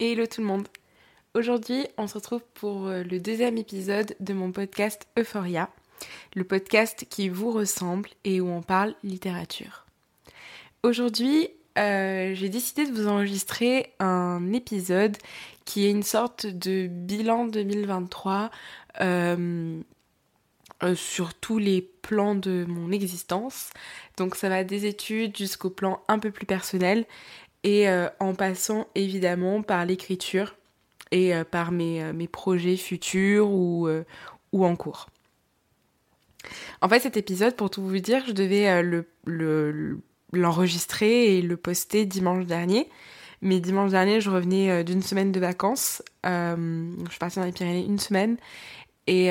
Hello 0.00 0.26
tout 0.26 0.40
le 0.40 0.48
monde. 0.48 0.66
Aujourd'hui, 1.34 1.86
on 1.98 2.08
se 2.08 2.14
retrouve 2.14 2.42
pour 2.54 2.88
euh, 2.88 3.04
le 3.04 3.20
deuxième 3.20 3.56
épisode 3.58 4.16
de 4.18 4.32
mon 4.32 4.50
podcast 4.50 5.06
Euphoria, 5.16 5.70
le 6.34 6.42
podcast 6.42 7.06
qui 7.08 7.28
vous 7.28 7.52
ressemble 7.52 8.08
et 8.24 8.40
où 8.40 8.48
on 8.48 8.60
parle 8.60 8.96
littérature. 9.04 9.86
Aujourd'hui, 10.82 11.48
euh, 11.78 12.34
j'ai 12.34 12.48
décidé 12.48 12.86
de 12.86 12.92
vous 12.92 13.06
enregistrer 13.06 13.94
un 14.00 14.52
épisode 14.52 15.16
qui 15.64 15.86
est 15.86 15.90
une 15.90 16.02
sorte 16.02 16.46
de 16.46 16.88
bilan 16.88 17.44
2023 17.46 18.50
euh, 19.00 19.80
sur 20.96 21.34
tous 21.34 21.58
les 21.58 21.82
plans 22.02 22.34
de 22.34 22.64
mon 22.68 22.90
existence. 22.90 23.70
Donc 24.16 24.34
ça 24.34 24.48
va 24.48 24.64
des 24.64 24.86
études 24.86 25.36
jusqu'au 25.36 25.70
plan 25.70 26.02
un 26.08 26.18
peu 26.18 26.32
plus 26.32 26.46
personnel 26.46 27.06
et 27.64 27.88
en 28.20 28.34
passant 28.34 28.86
évidemment 28.94 29.62
par 29.62 29.84
l'écriture 29.86 30.54
et 31.14 31.34
euh, 31.34 31.44
par 31.44 31.70
mes, 31.70 32.02
euh, 32.02 32.12
mes, 32.12 32.28
projets 32.28 32.76
futurs 32.76 33.50
ou, 33.50 33.86
euh, 33.86 34.04
ou 34.52 34.64
en 34.64 34.74
cours. 34.76 35.08
En 36.82 36.88
fait, 36.88 37.00
cet 37.00 37.16
épisode, 37.16 37.54
pour 37.56 37.70
tout 37.70 37.82
vous 37.82 37.98
dire, 38.00 38.22
je 38.26 38.32
devais 38.32 38.82
le, 38.82 40.00
l'enregistrer 40.32 41.38
et 41.38 41.42
le 41.42 41.56
poster 41.56 42.04
dimanche 42.04 42.44
dernier. 42.44 42.90
Mais 43.40 43.60
dimanche 43.60 43.92
dernier, 43.92 44.20
je 44.20 44.28
revenais 44.28 44.84
d'une 44.84 45.02
semaine 45.02 45.32
de 45.32 45.40
vacances. 45.40 46.02
je 46.22 47.06
suis 47.08 47.18
partie 47.18 47.38
dans 47.38 47.46
les 47.46 47.52
Pyrénées 47.52 47.86
une 47.86 47.98
semaine. 47.98 48.36
Et, 49.06 49.28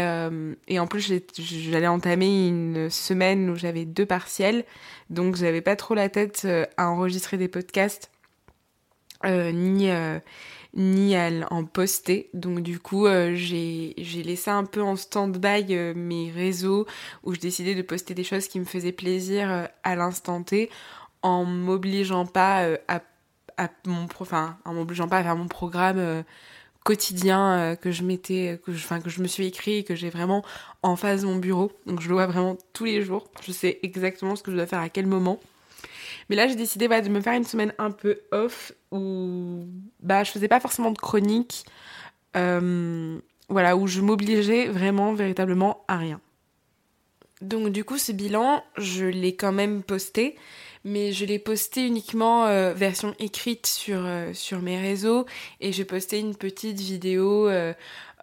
et 0.68 0.80
en 0.80 0.88
plus, 0.88 1.14
j'allais 1.38 1.88
entamer 1.88 2.48
une 2.48 2.90
semaine 2.90 3.50
où 3.52 3.56
j'avais 3.56 3.86
deux 3.86 4.08
partiels. 4.08 4.66
Donc, 5.12 5.36
j'avais 5.36 5.62
pas 5.62 5.76
trop 5.76 5.94
la 5.94 6.10
tête 6.10 6.48
à 6.78 6.90
enregistrer 6.90 7.38
des 7.38 7.48
podcasts, 7.48 8.10
ni, 9.24 9.90
ni 10.74 11.16
à 11.16 11.30
en 11.52 11.66
poster. 11.66 12.30
Donc 12.34 12.62
du 12.62 12.80
coup, 12.80 13.06
euh, 13.06 13.36
j'ai 13.36 13.94
laissé 14.24 14.50
un 14.50 14.66
peu 14.66 14.82
en 14.82 14.96
stand-by 14.96 15.66
euh, 15.72 15.94
mes 15.96 16.32
réseaux 16.32 16.88
où 17.24 17.34
je 17.34 17.40
décidais 17.40 17.76
de 17.76 17.82
poster 17.82 18.14
des 18.14 18.24
choses 18.24 18.48
qui 18.48 18.60
me 18.60 18.66
faisaient 18.66 18.92
plaisir 18.92 19.52
euh, 19.52 19.66
à 19.84 19.96
l'instant 19.96 20.42
T 20.44 20.70
en 21.22 21.46
m'obligeant 21.46 22.26
pas 22.26 22.68
à, 22.88 23.02
à, 23.58 23.70
mon 23.86 24.08
en 24.66 24.74
m'obligeant 24.74 25.08
pas 25.08 25.20
à 25.20 25.24
faire 25.24 25.38
mon 25.38 25.48
programme 25.48 26.24
quotidien 26.84 27.78
que 27.80 27.92
je 27.92 28.04
m'étais 28.04 28.60
que 28.66 28.74
je, 28.74 28.86
que 29.00 29.10
je 29.10 29.22
me 29.22 29.28
suis 29.28 29.46
écrit 29.46 29.76
et 29.76 29.84
que 29.86 29.96
j'ai 29.96 30.10
vraiment 30.10 30.44
en 30.82 30.98
face 30.98 31.22
de 31.22 31.28
mon 31.28 31.38
bureau. 31.38 31.72
Donc 31.86 32.02
je 32.02 32.10
le 32.10 32.16
vois 32.16 32.28
vraiment 32.28 32.58
tous 32.74 32.84
les 32.84 33.02
jours. 33.04 33.30
Je 33.42 33.54
sais 33.54 33.80
exactement 33.84 34.36
ce 34.36 34.44
que 34.44 34.52
je 34.52 34.58
dois 34.58 34.66
faire 34.66 34.82
à 34.82 34.90
quel 34.90 35.08
moment. 35.08 35.40
Mais 36.30 36.36
là, 36.36 36.48
j'ai 36.48 36.56
décidé 36.56 36.88
de 36.88 37.10
me 37.10 37.22
faire 37.22 37.34
une 37.34 37.44
semaine 37.44 37.74
un 37.78 37.92
peu 37.92 38.20
off 38.32 38.72
où 38.92 39.66
bah, 40.00 40.24
je 40.24 40.32
faisais 40.32 40.48
pas 40.48 40.60
forcément 40.60 40.92
de 40.92 40.98
chronique. 40.98 41.66
Euh, 42.36 43.20
voilà, 43.50 43.76
où 43.76 43.88
je 43.88 44.02
m'obligeais 44.02 44.68
vraiment, 44.68 45.14
véritablement 45.14 45.84
à 45.88 45.98
rien. 45.98 46.20
Donc 47.42 47.70
du 47.70 47.84
coup, 47.84 47.98
ce 47.98 48.12
bilan, 48.12 48.64
je 48.78 49.06
l'ai 49.06 49.36
quand 49.36 49.52
même 49.52 49.84
posté, 49.84 50.38
mais 50.86 51.12
je 51.12 51.26
l'ai 51.26 51.40
posté 51.40 51.86
uniquement 51.86 52.46
euh, 52.46 52.74
version 52.74 53.14
écrite 53.20 53.68
sur, 53.68 54.00
euh, 54.06 54.34
sur 54.34 54.62
mes 54.62 54.80
réseaux 54.80 55.26
et 55.60 55.72
j'ai 55.74 55.86
posté 55.86 56.20
une 56.20 56.36
petite 56.36 56.80
vidéo 56.80 57.50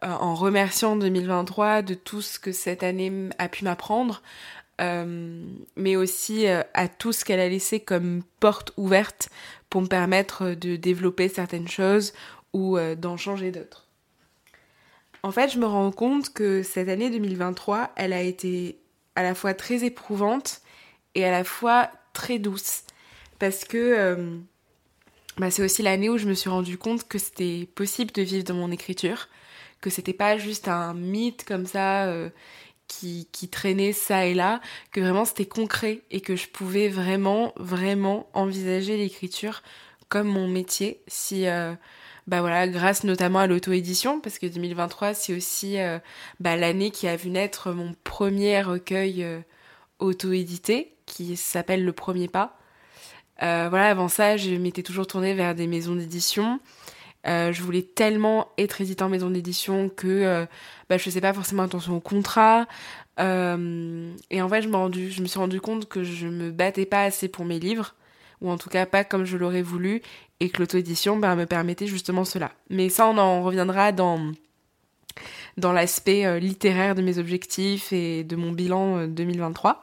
en 0.02 0.34
remerciant 0.34 0.96
2023 0.96 1.82
de 1.82 1.92
tout 1.92 2.22
ce 2.22 2.38
que 2.38 2.52
cette 2.52 2.82
année 2.82 3.12
a 3.38 3.48
pu 3.48 3.64
m'apprendre. 3.64 4.22
Euh, 4.80 5.44
mais 5.76 5.96
aussi 5.96 6.46
euh, 6.46 6.62
à 6.72 6.88
tout 6.88 7.12
ce 7.12 7.24
qu'elle 7.24 7.40
a 7.40 7.48
laissé 7.48 7.80
comme 7.80 8.22
porte 8.40 8.72
ouverte 8.78 9.28
pour 9.68 9.82
me 9.82 9.86
permettre 9.86 10.54
de 10.54 10.76
développer 10.76 11.28
certaines 11.28 11.68
choses 11.68 12.14
ou 12.54 12.78
euh, 12.78 12.94
d'en 12.94 13.16
changer 13.16 13.50
d'autres. 13.50 13.86
En 15.22 15.32
fait, 15.32 15.52
je 15.52 15.58
me 15.58 15.66
rends 15.66 15.92
compte 15.92 16.32
que 16.32 16.62
cette 16.62 16.88
année 16.88 17.10
2023, 17.10 17.90
elle 17.96 18.14
a 18.14 18.22
été 18.22 18.78
à 19.16 19.22
la 19.22 19.34
fois 19.34 19.52
très 19.52 19.84
éprouvante 19.84 20.62
et 21.14 21.26
à 21.26 21.30
la 21.30 21.44
fois 21.44 21.90
très 22.14 22.38
douce. 22.38 22.84
Parce 23.38 23.64
que 23.64 24.40
bah, 25.36 25.50
c'est 25.50 25.62
aussi 25.62 25.82
l'année 25.82 26.08
où 26.08 26.16
je 26.16 26.26
me 26.26 26.32
suis 26.32 26.48
rendu 26.48 26.78
compte 26.78 27.06
que 27.06 27.18
c'était 27.18 27.68
possible 27.74 28.12
de 28.12 28.22
vivre 28.22 28.44
dans 28.44 28.54
mon 28.54 28.70
écriture, 28.70 29.28
que 29.82 29.90
c'était 29.90 30.14
pas 30.14 30.38
juste 30.38 30.68
un 30.68 30.94
mythe 30.94 31.44
comme 31.44 31.66
ça 31.66 32.10
qui, 32.90 33.28
qui 33.30 33.48
traînait 33.48 33.92
ça 33.92 34.26
et 34.26 34.34
là, 34.34 34.60
que 34.90 35.00
vraiment 35.00 35.24
c'était 35.24 35.46
concret 35.46 36.00
et 36.10 36.20
que 36.20 36.34
je 36.34 36.48
pouvais 36.48 36.88
vraiment, 36.88 37.52
vraiment 37.56 38.28
envisager 38.34 38.96
l'écriture 38.96 39.62
comme 40.08 40.26
mon 40.26 40.48
métier 40.48 41.00
si, 41.06 41.46
euh, 41.46 41.72
bah 42.26 42.40
voilà, 42.40 42.66
grâce 42.66 43.04
notamment 43.04 43.38
à 43.38 43.46
l'auto-édition, 43.46 44.20
parce 44.20 44.40
que 44.40 44.46
2023 44.46 45.14
c'est 45.14 45.36
aussi 45.36 45.78
euh, 45.78 46.00
bah, 46.40 46.56
l'année 46.56 46.90
qui 46.90 47.06
a 47.06 47.14
vu 47.14 47.30
naître 47.30 47.70
mon 47.70 47.94
premier 48.02 48.60
recueil 48.60 49.22
euh, 49.22 49.38
auto-édité 50.00 50.92
qui 51.06 51.36
s'appelle 51.36 51.84
Le 51.84 51.92
Premier 51.92 52.26
Pas. 52.26 52.58
voilà, 53.38 53.88
avant 53.88 54.08
ça, 54.08 54.36
je 54.36 54.50
m'étais 54.50 54.82
toujours 54.82 55.06
tournée 55.06 55.34
vers 55.34 55.54
des 55.54 55.68
maisons 55.68 55.94
d'édition. 55.94 56.60
Euh, 57.26 57.52
je 57.52 57.62
voulais 57.62 57.82
tellement 57.82 58.48
être 58.56 58.80
édité 58.80 59.04
en 59.04 59.10
maison 59.10 59.30
d'édition 59.30 59.90
que 59.90 60.06
euh, 60.08 60.46
bah, 60.88 60.96
je 60.96 61.02
faisais 61.02 61.20
pas 61.20 61.32
forcément 61.32 61.62
attention 61.62 61.96
au 61.96 62.00
contrat. 62.00 62.66
Euh, 63.18 64.12
et 64.30 64.40
en 64.40 64.48
fait, 64.48 64.62
je, 64.62 64.68
je 64.68 65.22
me 65.22 65.26
suis 65.26 65.38
rendu 65.38 65.60
compte 65.60 65.88
que 65.88 66.02
je 66.02 66.26
me 66.26 66.50
battais 66.50 66.86
pas 66.86 67.02
assez 67.02 67.28
pour 67.28 67.44
mes 67.44 67.58
livres, 67.58 67.94
ou 68.40 68.50
en 68.50 68.56
tout 68.56 68.70
cas 68.70 68.86
pas 68.86 69.04
comme 69.04 69.26
je 69.26 69.36
l'aurais 69.36 69.62
voulu, 69.62 70.00
et 70.40 70.48
que 70.48 70.58
l'auto-édition 70.60 71.18
bah, 71.18 71.34
me 71.36 71.44
permettait 71.44 71.86
justement 71.86 72.24
cela. 72.24 72.52
Mais 72.70 72.88
ça, 72.88 73.06
on 73.06 73.18
en 73.18 73.42
reviendra 73.42 73.92
dans, 73.92 74.32
dans 75.58 75.72
l'aspect 75.72 76.40
littéraire 76.40 76.94
de 76.94 77.02
mes 77.02 77.18
objectifs 77.18 77.92
et 77.92 78.24
de 78.24 78.36
mon 78.36 78.52
bilan 78.52 79.06
2023. 79.06 79.82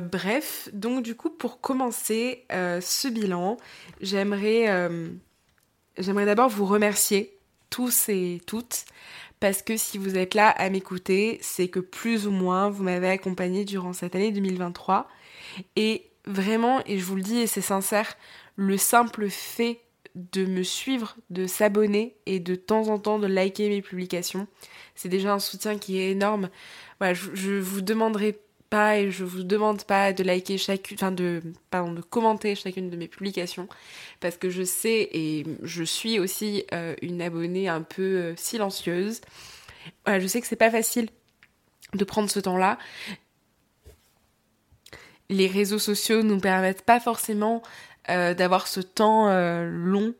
bref, 0.00 0.70
donc 0.72 1.02
du 1.02 1.14
coup, 1.14 1.28
pour 1.28 1.60
commencer 1.60 2.46
ce 2.48 3.08
bilan, 3.08 3.58
j'aimerais 4.00 4.88
J'aimerais 5.98 6.26
d'abord 6.26 6.48
vous 6.48 6.64
remercier 6.64 7.38
tous 7.70 8.08
et 8.08 8.40
toutes 8.46 8.84
parce 9.40 9.62
que 9.62 9.76
si 9.76 9.98
vous 9.98 10.16
êtes 10.16 10.34
là 10.34 10.48
à 10.48 10.70
m'écouter, 10.70 11.38
c'est 11.42 11.68
que 11.68 11.80
plus 11.80 12.26
ou 12.26 12.30
moins 12.30 12.70
vous 12.70 12.82
m'avez 12.82 13.08
accompagné 13.08 13.64
durant 13.64 13.92
cette 13.92 14.14
année 14.14 14.32
2023 14.32 15.08
et 15.76 16.10
vraiment, 16.24 16.82
et 16.86 16.98
je 16.98 17.04
vous 17.04 17.16
le 17.16 17.22
dis 17.22 17.38
et 17.38 17.46
c'est 17.46 17.60
sincère, 17.60 18.16
le 18.56 18.76
simple 18.76 19.28
fait 19.28 19.80
de 20.14 20.44
me 20.44 20.62
suivre, 20.62 21.16
de 21.30 21.46
s'abonner 21.46 22.16
et 22.26 22.40
de 22.40 22.54
temps 22.54 22.88
en 22.88 22.98
temps 22.98 23.18
de 23.18 23.26
liker 23.26 23.68
mes 23.68 23.82
publications, 23.82 24.48
c'est 24.94 25.08
déjà 25.08 25.32
un 25.32 25.38
soutien 25.38 25.78
qui 25.78 25.98
est 25.98 26.10
énorme. 26.10 26.48
Voilà, 26.98 27.14
je, 27.14 27.34
je 27.34 27.52
vous 27.52 27.80
demanderai 27.80 28.40
pas 28.68 28.98
et 28.98 29.10
je 29.10 29.24
vous 29.24 29.42
demande 29.42 29.84
pas 29.84 30.12
de 30.12 30.22
liker 30.22 30.58
chacune, 30.58 30.96
enfin 30.98 31.12
de, 31.12 31.42
pardon, 31.70 31.92
de 31.92 32.02
commenter 32.02 32.54
chacune 32.54 32.90
de 32.90 32.96
mes 32.96 33.08
publications 33.08 33.68
parce 34.20 34.36
que 34.36 34.50
je 34.50 34.62
sais 34.62 35.08
et 35.12 35.46
je 35.62 35.84
suis 35.84 36.18
aussi 36.18 36.64
euh, 36.72 36.94
une 37.02 37.22
abonnée 37.22 37.68
un 37.68 37.82
peu 37.82 38.02
euh, 38.02 38.36
silencieuse. 38.36 39.20
Voilà, 40.04 40.20
je 40.20 40.26
sais 40.26 40.40
que 40.40 40.46
c'est 40.46 40.56
pas 40.56 40.70
facile 40.70 41.08
de 41.94 42.04
prendre 42.04 42.30
ce 42.30 42.40
temps-là. 42.40 42.78
Les 45.30 45.46
réseaux 45.46 45.78
sociaux 45.78 46.22
nous 46.22 46.40
permettent 46.40 46.82
pas 46.82 47.00
forcément 47.00 47.62
euh, 48.10 48.34
d'avoir 48.34 48.66
ce 48.66 48.80
temps 48.80 49.30
long 49.64 50.14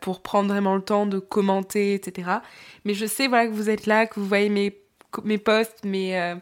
pour 0.00 0.22
prendre 0.22 0.48
vraiment 0.48 0.76
le 0.76 0.82
temps 0.82 1.06
de 1.06 1.18
commenter, 1.18 1.94
etc. 1.94 2.30
Mais 2.84 2.94
je 2.94 3.06
sais 3.06 3.26
voilà 3.26 3.46
que 3.46 3.52
vous 3.52 3.70
êtes 3.70 3.86
là, 3.86 4.06
que 4.06 4.20
vous 4.20 4.26
voyez 4.26 4.48
mes 4.48 4.78
mes 5.24 5.38
posts, 5.38 5.84
mes, 5.84 6.36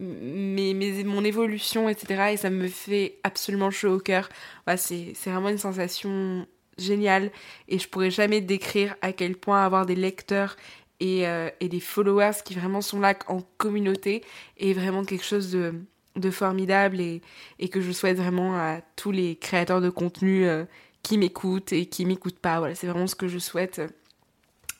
mes, 0.00 1.04
mon 1.04 1.24
évolution, 1.24 1.88
etc. 1.88 2.32
Et 2.32 2.36
ça 2.36 2.50
me 2.50 2.68
fait 2.68 3.18
absolument 3.22 3.70
chaud 3.70 3.96
au 3.96 3.98
cœur. 3.98 4.28
c'est 4.76 5.14
vraiment 5.26 5.50
une 5.50 5.58
sensation 5.58 6.46
géniale 6.78 7.30
et 7.68 7.78
je 7.78 7.88
pourrais 7.88 8.10
jamais 8.10 8.40
décrire 8.40 8.96
à 9.02 9.12
quel 9.12 9.36
point 9.36 9.64
avoir 9.64 9.84
des 9.86 9.94
lecteurs 9.94 10.56
et, 10.98 11.26
euh, 11.26 11.50
des 11.60 11.80
followers 11.80 12.42
qui 12.44 12.54
vraiment 12.54 12.80
sont 12.80 13.00
là 13.00 13.14
en 13.26 13.42
communauté 13.58 14.22
est 14.58 14.72
vraiment 14.72 15.04
quelque 15.04 15.24
chose 15.24 15.50
de, 15.50 16.30
formidable 16.30 17.00
et, 17.00 17.22
que 17.70 17.80
je 17.80 17.92
souhaite 17.92 18.16
vraiment 18.16 18.56
à 18.56 18.80
tous 18.96 19.10
les 19.10 19.36
créateurs 19.36 19.80
de 19.80 19.90
contenu 19.90 20.46
euh, 20.46 20.64
qui 21.02 21.18
m'écoutent 21.18 21.72
et 21.72 21.86
qui 21.86 22.04
m'écoutent 22.04 22.38
pas. 22.38 22.58
Voilà, 22.58 22.74
c'est 22.74 22.86
vraiment 22.86 23.06
ce 23.06 23.14
que 23.14 23.28
je 23.28 23.38
souhaite 23.38 23.80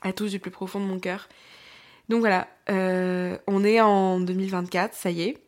à 0.02 0.12
tous 0.12 0.30
du 0.30 0.38
plus 0.38 0.50
profond 0.50 0.80
de 0.80 0.84
mon 0.84 0.98
cœur. 0.98 1.28
Donc 2.10 2.18
voilà, 2.18 2.48
euh, 2.70 3.38
on 3.46 3.62
est 3.62 3.80
en 3.80 4.18
2024, 4.18 4.94
ça 4.94 5.12
y 5.12 5.22
est. 5.22 5.38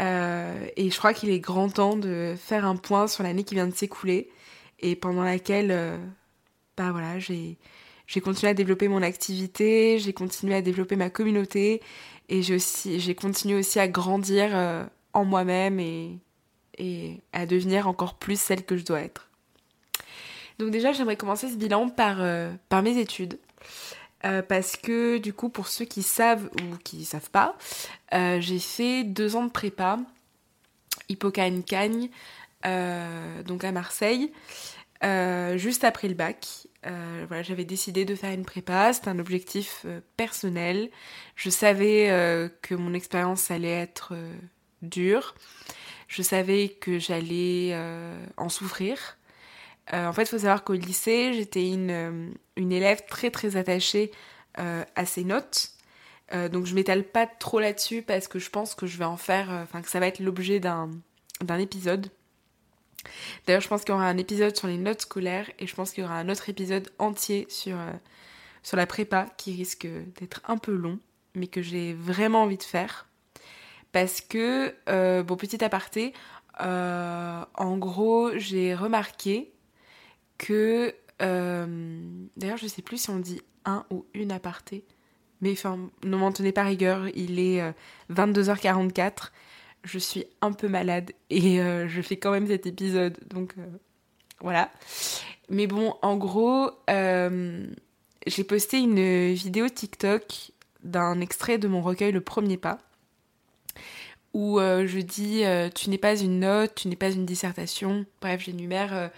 Euh, 0.00 0.66
et 0.78 0.88
je 0.88 0.96
crois 0.96 1.12
qu'il 1.12 1.28
est 1.28 1.40
grand 1.40 1.68
temps 1.68 1.94
de 1.94 2.34
faire 2.38 2.64
un 2.64 2.76
point 2.76 3.06
sur 3.06 3.22
l'année 3.22 3.44
qui 3.44 3.54
vient 3.54 3.66
de 3.66 3.74
s'écouler 3.74 4.30
et 4.80 4.96
pendant 4.96 5.22
laquelle 5.22 5.70
euh, 5.70 5.98
bah 6.78 6.90
voilà, 6.90 7.18
j'ai 7.18 7.58
j'ai 8.06 8.22
continué 8.22 8.48
à 8.48 8.54
développer 8.54 8.88
mon 8.88 9.02
activité, 9.02 9.98
j'ai 9.98 10.14
continué 10.14 10.54
à 10.54 10.62
développer 10.62 10.96
ma 10.96 11.10
communauté 11.10 11.82
et 12.30 12.40
j'ai 12.40 13.14
continué 13.14 13.58
aussi 13.58 13.78
à 13.78 13.88
grandir 13.88 14.88
en 15.12 15.24
moi-même 15.26 15.78
et 15.78 17.20
à 17.34 17.44
devenir 17.44 17.88
encore 17.88 18.14
plus 18.14 18.40
celle 18.40 18.64
que 18.64 18.78
je 18.78 18.86
dois 18.86 19.02
être. 19.02 19.28
Donc 20.58 20.70
déjà, 20.70 20.92
j'aimerais 20.92 21.16
commencer 21.16 21.50
ce 21.50 21.56
bilan 21.56 21.90
par 21.90 22.82
mes 22.82 22.96
études. 22.96 23.38
Parce 24.20 24.76
que 24.76 25.18
du 25.18 25.32
coup, 25.32 25.48
pour 25.48 25.68
ceux 25.68 25.84
qui 25.84 26.02
savent 26.02 26.50
ou 26.60 26.76
qui 26.84 27.04
savent 27.04 27.30
pas, 27.30 27.56
j'ai 28.12 28.58
fait 28.58 29.04
deux 29.04 29.36
ans 29.36 29.44
de 29.44 29.50
prépa, 29.50 29.98
Hippocane 31.08 31.62
Cagne, 31.62 32.10
donc 32.64 33.64
à 33.64 33.72
Marseille, 33.72 34.32
juste 35.56 35.84
après 35.84 36.08
le 36.08 36.14
bac. 36.14 36.68
Euh, 36.86 37.24
voilà, 37.26 37.42
j'avais 37.42 37.64
décidé 37.64 38.04
de 38.04 38.14
faire 38.14 38.32
une 38.32 38.44
prépa, 38.44 38.92
c'était 38.92 39.08
un 39.08 39.18
objectif 39.18 39.82
euh, 39.84 40.00
personnel. 40.16 40.90
Je 41.34 41.50
savais 41.50 42.08
euh, 42.10 42.48
que 42.62 42.74
mon 42.74 42.94
expérience 42.94 43.50
allait 43.50 43.68
être 43.80 44.14
dure. 44.82 45.34
Je 46.06 46.22
savais 46.22 46.68
que 46.68 46.98
j'allais 46.98 47.76
en 48.36 48.48
souffrir. 48.48 49.18
En 49.92 50.12
fait, 50.12 50.22
il 50.22 50.28
faut 50.28 50.38
savoir 50.38 50.64
qu'au 50.64 50.74
lycée, 50.74 51.32
j'étais 51.32 51.68
une, 51.68 52.34
une, 52.56 52.72
élève 52.72 53.02
très 53.08 53.30
très 53.30 53.56
attachée 53.56 54.10
à 54.54 55.06
ses 55.06 55.24
notes. 55.24 55.72
donc 56.32 56.66
je 56.66 56.74
m'étale 56.74 57.04
pas 57.04 57.26
trop 57.26 57.58
là-dessus 57.60 58.02
parce 58.02 58.28
que 58.28 58.38
je 58.38 58.50
pense 58.50 58.74
que 58.74 58.86
je 58.86 58.98
vais 58.98 59.04
en 59.06 59.16
faire, 59.16 59.48
enfin 59.50 59.80
que 59.80 59.88
ça 59.88 60.00
va 60.00 60.06
être 60.06 60.20
l'objet 60.20 60.60
d'un 60.60 60.90
épisode. 61.58 62.10
D'ailleurs, 63.46 63.60
je 63.60 63.68
pense 63.68 63.82
qu'il 63.82 63.92
y 63.92 63.94
aura 63.94 64.08
un 64.08 64.18
épisode 64.18 64.56
sur 64.56 64.68
les 64.68 64.76
notes 64.76 65.02
scolaires 65.02 65.50
et 65.58 65.66
je 65.66 65.74
pense 65.74 65.92
qu'il 65.92 66.04
y 66.04 66.06
aura 66.06 66.18
un 66.18 66.28
autre 66.28 66.48
épisode 66.48 66.90
entier 66.98 67.46
sur, 67.48 67.76
euh, 67.76 67.92
sur 68.62 68.76
la 68.76 68.86
prépa 68.86 69.26
qui 69.36 69.56
risque 69.56 69.86
d'être 70.20 70.40
un 70.46 70.58
peu 70.58 70.72
long, 70.72 70.98
mais 71.34 71.46
que 71.46 71.62
j'ai 71.62 71.94
vraiment 71.94 72.42
envie 72.42 72.58
de 72.58 72.62
faire. 72.62 73.06
Parce 73.92 74.20
que, 74.20 74.74
euh, 74.88 75.22
bon, 75.22 75.36
petit 75.36 75.64
aparté, 75.64 76.12
euh, 76.60 77.44
en 77.54 77.78
gros, 77.78 78.30
j'ai 78.36 78.74
remarqué 78.74 79.52
que. 80.38 80.94
D'ailleurs, 81.20 82.56
je 82.56 82.66
sais 82.68 82.82
plus 82.82 82.98
si 82.98 83.10
on 83.10 83.18
dit 83.18 83.42
un 83.64 83.84
ou 83.90 84.06
une 84.14 84.32
aparté. 84.32 84.84
Mais 85.40 85.52
enfin, 85.52 85.78
ne 86.04 86.16
m'en 86.16 86.32
tenez 86.32 86.52
pas 86.52 86.64
rigueur, 86.64 87.08
il 87.14 87.38
est 87.38 87.62
22h44 88.10 89.30
je 89.84 89.98
suis 89.98 90.26
un 90.40 90.52
peu 90.52 90.68
malade 90.68 91.12
et 91.30 91.60
euh, 91.60 91.88
je 91.88 92.02
fais 92.02 92.16
quand 92.16 92.30
même 92.30 92.46
cet 92.46 92.66
épisode, 92.66 93.16
donc 93.28 93.54
euh, 93.58 93.66
voilà. 94.40 94.70
Mais 95.48 95.66
bon, 95.66 95.94
en 96.02 96.16
gros, 96.16 96.70
euh, 96.90 97.66
j'ai 98.26 98.44
posté 98.44 98.78
une 98.78 99.32
vidéo 99.32 99.68
TikTok 99.68 100.52
d'un 100.84 101.20
extrait 101.20 101.58
de 101.58 101.68
mon 101.68 101.80
recueil 101.80 102.12
Le 102.12 102.20
Premier 102.20 102.56
Pas, 102.56 102.78
où 104.34 104.60
je 104.60 104.98
dis 104.98 105.42
Tu 105.74 105.90
n'es 105.90 105.98
pas 105.98 106.16
une 106.16 106.40
note, 106.40 106.74
tu 106.74 106.88
n'es 106.88 106.96
pas 106.96 107.10
une 107.10 107.24
dissertation. 107.24 108.04
Bref, 108.20 108.42
j'énumère 108.44 109.10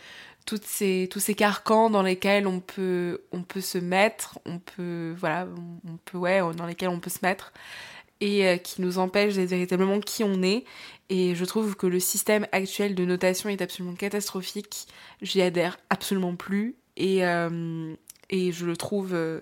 toutes 0.47 0.65
ces, 0.65 1.09
tous 1.11 1.21
ces 1.21 1.35
carcans 1.35 1.91
dans 1.91 2.03
lesquels 2.03 2.47
on 2.47 2.61
peut, 2.61 3.23
on 3.33 3.43
peut 3.43 3.61
se 3.61 3.79
mettre, 3.79 4.39
on 4.47 4.59
peut, 4.59 5.15
voilà, 5.19 5.47
on 5.87 5.97
peut, 6.05 6.19
ouais, 6.19 6.41
dans 6.57 6.67
lesquels 6.67 6.89
on 6.89 7.01
peut 7.01 7.11
se 7.11 7.21
mettre 7.23 7.53
et 8.21 8.47
euh, 8.47 8.57
qui 8.57 8.83
nous 8.83 8.99
empêche 8.99 9.35
d'être 9.35 9.49
véritablement 9.49 10.01
qui 10.01 10.25
on 10.25 10.43
est. 10.43 10.65
Et 11.09 11.35
je 11.35 11.45
trouve 11.45 11.77
que 11.77 11.87
le 11.87 11.99
système 11.99 12.47
actuel 12.53 12.95
de 12.95 13.05
notation 13.05 13.49
est 13.49 13.63
absolument 13.63 13.95
catastrophique. 13.95 14.87
J'y 15.23 15.43
adhère 15.43 15.79
absolument 15.89 16.37
plus. 16.37 16.77
Et, 16.97 17.27
euh, 17.27 17.95
et 18.29 18.53
je 18.53 18.67
le 18.67 18.77
trouve, 18.77 19.15
euh, 19.15 19.41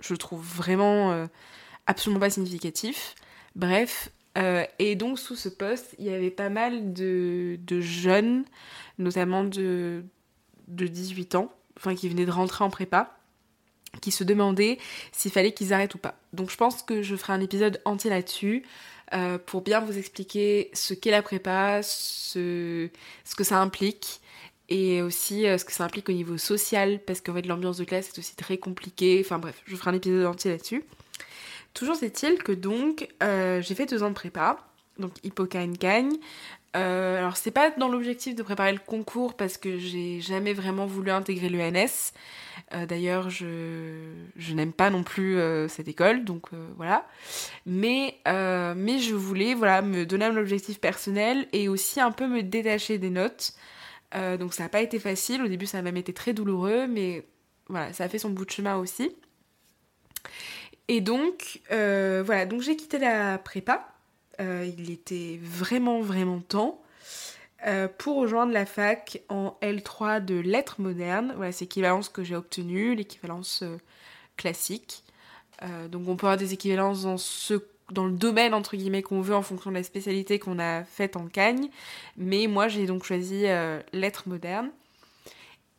je 0.00 0.12
le 0.12 0.18
trouve 0.18 0.44
vraiment 0.44 1.26
absolument 1.86 2.20
pas 2.20 2.30
significatif. 2.30 3.14
Bref. 3.54 4.10
Et 4.36 4.96
donc 4.96 5.18
sous 5.18 5.36
ce 5.36 5.48
poste, 5.48 5.94
il 5.98 6.06
y 6.06 6.10
avait 6.10 6.30
pas 6.30 6.48
mal 6.48 6.92
de, 6.92 7.58
jeunes, 7.80 8.44
notamment 8.98 9.44
de, 9.44 10.02
de 10.68 10.86
18 10.86 11.36
ans, 11.36 11.52
enfin 11.76 11.94
qui 11.94 12.08
venaient 12.08 12.26
de 12.26 12.30
rentrer 12.30 12.64
en 12.64 12.70
prépa 12.70 13.16
qui 14.00 14.10
se 14.10 14.24
demandaient 14.24 14.78
s'il 15.12 15.30
fallait 15.30 15.52
qu'ils 15.52 15.72
arrêtent 15.72 15.94
ou 15.94 15.98
pas. 15.98 16.16
Donc 16.32 16.50
je 16.50 16.56
pense 16.56 16.82
que 16.82 17.02
je 17.02 17.16
ferai 17.16 17.32
un 17.32 17.40
épisode 17.40 17.80
entier 17.84 18.10
là-dessus 18.10 18.64
euh, 19.12 19.38
pour 19.38 19.62
bien 19.62 19.80
vous 19.80 19.98
expliquer 19.98 20.70
ce 20.72 20.94
qu'est 20.94 21.10
la 21.10 21.22
prépa, 21.22 21.82
ce, 21.82 22.88
ce, 23.24 23.34
que 23.34 23.44
ça 23.44 23.60
implique 23.60 24.20
et 24.68 25.02
aussi 25.02 25.46
euh, 25.46 25.58
ce 25.58 25.64
que 25.64 25.72
ça 25.72 25.84
implique 25.84 26.08
au 26.08 26.12
niveau 26.12 26.38
social 26.38 27.00
parce 27.06 27.20
qu'en 27.20 27.34
fait 27.34 27.46
l'ambiance 27.46 27.76
de 27.76 27.84
classe 27.84 28.08
est 28.08 28.18
aussi 28.18 28.36
très 28.36 28.58
compliquée. 28.58 29.20
Enfin 29.24 29.38
bref, 29.38 29.62
je 29.66 29.76
ferai 29.76 29.90
un 29.90 29.94
épisode 29.94 30.26
entier 30.26 30.50
là-dessus. 30.50 30.84
Toujours 31.74 32.00
est-il 32.04 32.40
que 32.40 32.52
donc 32.52 33.08
euh, 33.22 33.60
j'ai 33.60 33.74
fait 33.74 33.86
deux 33.86 34.04
ans 34.04 34.10
de 34.10 34.14
prépa, 34.14 34.58
donc 34.98 35.12
Hippocane 35.24 35.76
Cagne. 35.76 36.12
Euh, 36.76 37.18
alors 37.18 37.36
c'est 37.36 37.50
pas 37.50 37.70
dans 37.70 37.88
l'objectif 37.88 38.34
de 38.36 38.42
préparer 38.44 38.72
le 38.72 38.78
concours 38.78 39.34
parce 39.34 39.58
que 39.58 39.78
j'ai 39.78 40.20
jamais 40.20 40.52
vraiment 40.52 40.86
voulu 40.86 41.10
intégrer 41.10 41.48
l'ENS. 41.48 42.12
Euh, 42.72 42.86
d'ailleurs 42.86 43.28
je, 43.28 44.12
je 44.36 44.54
n'aime 44.54 44.72
pas 44.72 44.90
non 44.90 45.02
plus 45.02 45.36
cette 45.68 45.88
école 45.88 46.24
donc 46.24 46.46
voilà. 46.76 47.06
Mais, 47.66 48.18
mais 48.24 49.00
je 49.00 49.14
voulais 49.14 49.54
voilà 49.54 49.82
me 49.82 50.06
donner 50.06 50.26
un 50.26 50.36
objectif 50.36 50.80
personnel 50.80 51.48
et 51.52 51.68
aussi 51.68 52.00
un 52.00 52.12
peu 52.12 52.28
me 52.28 52.42
détacher 52.42 52.98
des 52.98 53.10
notes. 53.10 53.52
donc 54.38 54.54
ça 54.54 54.62
n'a 54.62 54.68
pas 54.68 54.80
été 54.80 55.00
facile. 55.00 55.42
Au 55.42 55.48
début 55.48 55.66
ça 55.66 55.78
a 55.78 55.82
même 55.82 55.96
été 55.96 56.12
très 56.12 56.34
douloureux 56.34 56.86
mais 56.86 57.26
voilà 57.68 57.92
ça 57.92 58.04
a 58.04 58.08
fait 58.08 58.18
son 58.18 58.30
bout 58.30 58.44
de 58.44 58.50
chemin 58.50 58.76
aussi. 58.76 59.10
Et 60.88 61.00
donc 61.00 61.60
voilà 61.70 62.46
donc 62.46 62.60
j'ai 62.62 62.76
quitté 62.76 62.98
la 62.98 63.38
prépa. 63.38 63.94
Euh, 64.40 64.68
il 64.78 64.90
était 64.90 65.38
vraiment 65.40 66.00
vraiment 66.00 66.40
temps 66.40 66.82
euh, 67.66 67.88
pour 67.98 68.16
rejoindre 68.16 68.52
la 68.52 68.66
fac 68.66 69.20
en 69.28 69.56
L3 69.62 70.24
de 70.24 70.34
lettres 70.34 70.80
modernes. 70.80 71.32
Voilà, 71.36 71.52
c'est 71.52 71.64
l'équivalence 71.64 72.08
que 72.08 72.24
j'ai 72.24 72.34
obtenue, 72.34 72.94
l'équivalence 72.94 73.62
euh, 73.62 73.76
classique. 74.36 75.04
donc 75.88 76.08
on 76.08 76.16
peut 76.16 76.26
avoir 76.26 76.36
des 76.36 76.52
équivalences 76.52 77.04
dans, 77.04 77.16
ce, 77.16 77.54
dans 77.92 78.06
le 78.06 78.12
domaine 78.12 78.54
entre 78.54 78.76
guillemets 78.76 79.02
qu'on 79.02 79.20
veut 79.20 79.36
en 79.36 79.42
fonction 79.42 79.70
de 79.70 79.76
la 79.76 79.84
spécialité 79.84 80.38
qu'on 80.38 80.58
a 80.58 80.84
faite 80.84 81.16
en 81.16 81.26
Cagne. 81.28 81.68
Mais 82.16 82.48
moi 82.48 82.66
j'ai 82.68 82.86
donc 82.86 83.04
choisi 83.04 83.44
lettres 83.92 84.28
modernes. 84.28 84.70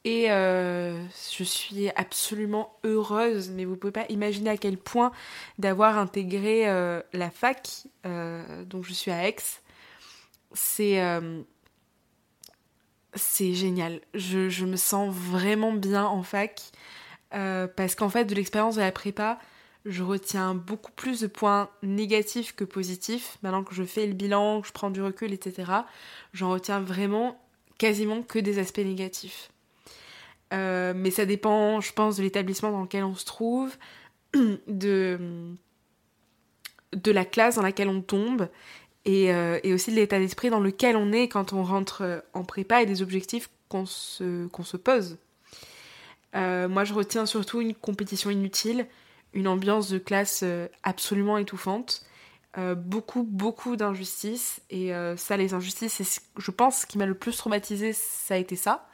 Et 0.06 0.30
euh, 0.30 1.04
je 1.36 1.44
suis 1.44 1.90
absolument 1.96 2.78
heureuse, 2.84 3.50
mais 3.50 3.66
vous 3.66 3.76
pouvez 3.76 3.92
pas 3.92 4.06
imaginer 4.10 4.52
à 4.52 4.58
quel 4.58 4.78
point 4.78 5.12
d'avoir 5.58 5.98
intégré 5.98 6.70
euh, 6.70 7.02
la 7.12 7.32
fac, 7.32 7.68
euh, 8.06 8.64
donc 8.66 8.84
je 8.86 8.94
suis 8.94 9.10
à 9.10 9.28
Aix, 9.28 9.36
c'est 10.54 11.02
c'est 13.16 13.54
génial. 13.54 14.02
Je, 14.14 14.50
je, 14.50 14.66
me 14.66 14.76
sens 14.76 15.14
vraiment 15.14 15.72
bien 15.72 16.06
en 16.06 16.22
fac 16.22 16.62
parce 17.32 17.96
qu'en 17.96 18.10
fait 18.10 18.26
de 18.26 18.36
l'expérience 18.36 18.76
de 18.76 18.82
la 18.82 18.92
prépa, 18.92 19.40
je 19.86 20.04
retiens 20.04 20.54
beaucoup 20.54 20.92
plus 20.92 21.22
de 21.22 21.28
points 21.28 21.70
négatifs 21.82 22.56
que 22.56 22.64
positifs. 22.64 23.38
Maintenant 23.42 23.64
que 23.64 23.74
je 23.74 23.84
fais 23.84 24.06
le 24.06 24.14
bilan, 24.14 24.62
que 24.62 24.68
je 24.68 24.74
prends 24.74 24.92
du 24.92 25.02
recul, 25.02 25.34
etc., 25.34 25.72
j'en 26.34 26.52
retiens 26.52 26.80
vraiment 26.80 27.40
quasiment 27.80 28.22
que 28.22 28.40
des 28.40 28.60
aspects 28.60 28.80
négatifs. 28.80 29.50
Euh, 30.54 30.94
mais 30.96 31.12
ça 31.12 31.26
dépend, 31.26 31.82
je 31.82 31.92
pense, 31.94 32.18
de 32.18 32.24
l'établissement 32.24 32.72
dans 32.72 32.82
lequel 32.82 33.04
on 33.04 33.16
se 33.16 33.26
trouve, 33.26 33.76
de, 34.68 35.20
de 36.94 37.12
la 37.12 37.26
classe 37.26 37.56
dans 37.56 37.62
laquelle 37.62 37.90
on 37.90 38.02
tombe, 38.02 38.50
et, 39.06 39.34
euh, 39.34 39.60
et 39.64 39.74
aussi 39.74 39.92
de 39.92 39.96
l'état 39.96 40.20
d'esprit 40.20 40.50
dans 40.50 40.60
lequel 40.60 40.96
on 40.96 41.12
est 41.12 41.28
quand 41.28 41.54
on 41.54 41.64
rentre 41.64 42.02
euh, 42.02 42.20
en 42.34 42.44
prépa 42.44 42.82
et 42.82 42.86
des 42.86 43.02
objectifs 43.02 43.50
qu'on 43.70 43.86
se, 43.86 44.48
qu'on 44.48 44.64
se 44.64 44.78
pose. 44.78 45.18
moi, 46.34 46.84
je 46.84 46.94
retiens 46.94 47.26
surtout 47.26 47.62
une 47.62 47.74
compétition 47.74 48.30
inutile, 48.30 48.88
une 49.34 49.48
ambiance 49.48 49.90
de 49.90 49.98
classe 49.98 50.44
absolument 50.84 51.38
étouffante, 51.38 52.06
beaucoup, 52.78 53.24
beaucoup 53.24 53.76
d'injustices, 53.76 54.62
et 54.70 54.92
ça, 55.18 55.36
les 55.36 55.54
injustices, 55.54 56.22
je 56.38 56.52
pense, 56.52 56.82
ce 56.82 56.86
qui 56.86 56.98
m'a 56.98 57.06
le 57.06 57.16
plus 57.16 57.36
traumatisé, 57.36 57.94
ça 57.94 58.36
a 58.36 58.38
été 58.38 58.56
ça. 58.56 58.88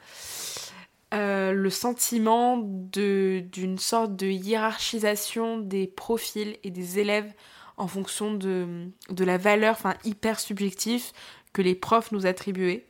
Euh, 1.12 1.52
le 1.52 1.68
sentiment 1.68 2.56
d'une 2.56 3.78
sorte 3.78 4.16
de 4.16 4.26
hiérarchisation 4.26 5.58
des 5.58 5.86
profils 5.86 6.56
et 6.62 6.70
des 6.70 7.00
élèves 7.00 7.30
en 7.76 7.86
fonction 7.86 8.32
de, 8.32 8.88
de 9.10 9.24
la 9.24 9.36
valeur 9.36 9.72
enfin, 9.72 9.94
hyper 10.04 10.40
subjective 10.40 11.04
que 11.52 11.60
les 11.60 11.74
profs 11.74 12.12
nous 12.12 12.24
attribuaient. 12.24 12.86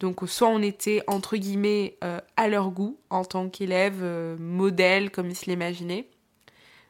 Donc 0.00 0.20
soit 0.26 0.48
on 0.48 0.62
était 0.62 1.02
entre 1.06 1.36
guillemets 1.36 1.96
euh, 2.02 2.20
à 2.36 2.48
leur 2.48 2.70
goût 2.70 2.98
en 3.08 3.24
tant 3.24 3.48
qu'élève 3.48 4.00
euh, 4.02 4.36
modèle 4.38 5.12
comme 5.12 5.28
ils 5.30 5.36
se 5.36 5.46
l'imaginaient, 5.46 6.08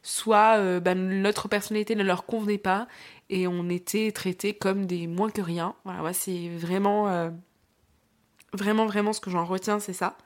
soit 0.03 0.81
ben, 0.81 0.95
notre 1.21 1.49
personnalité 1.49 1.95
ne 1.95 2.05
leur 2.05 2.25
convenait 2.25 2.57
pas 2.57 2.89
et 3.29 3.47
on 3.47 3.69
était 3.69 4.13
traités 4.13 4.55
comme 4.55 4.87
des 4.87 5.07
moins 5.07 5.29
que 5.29 5.43
rien. 5.43 5.75
Voilà, 5.85 6.15
c'est 6.15 6.49
vraiment, 6.57 7.31
vraiment, 8.55 8.87
vraiment 8.87 9.13
ce 9.13 9.21
que 9.21 9.29
j'en 9.29 9.45
retiens, 9.45 9.79
c'est 9.79 9.93
ça 9.93 10.17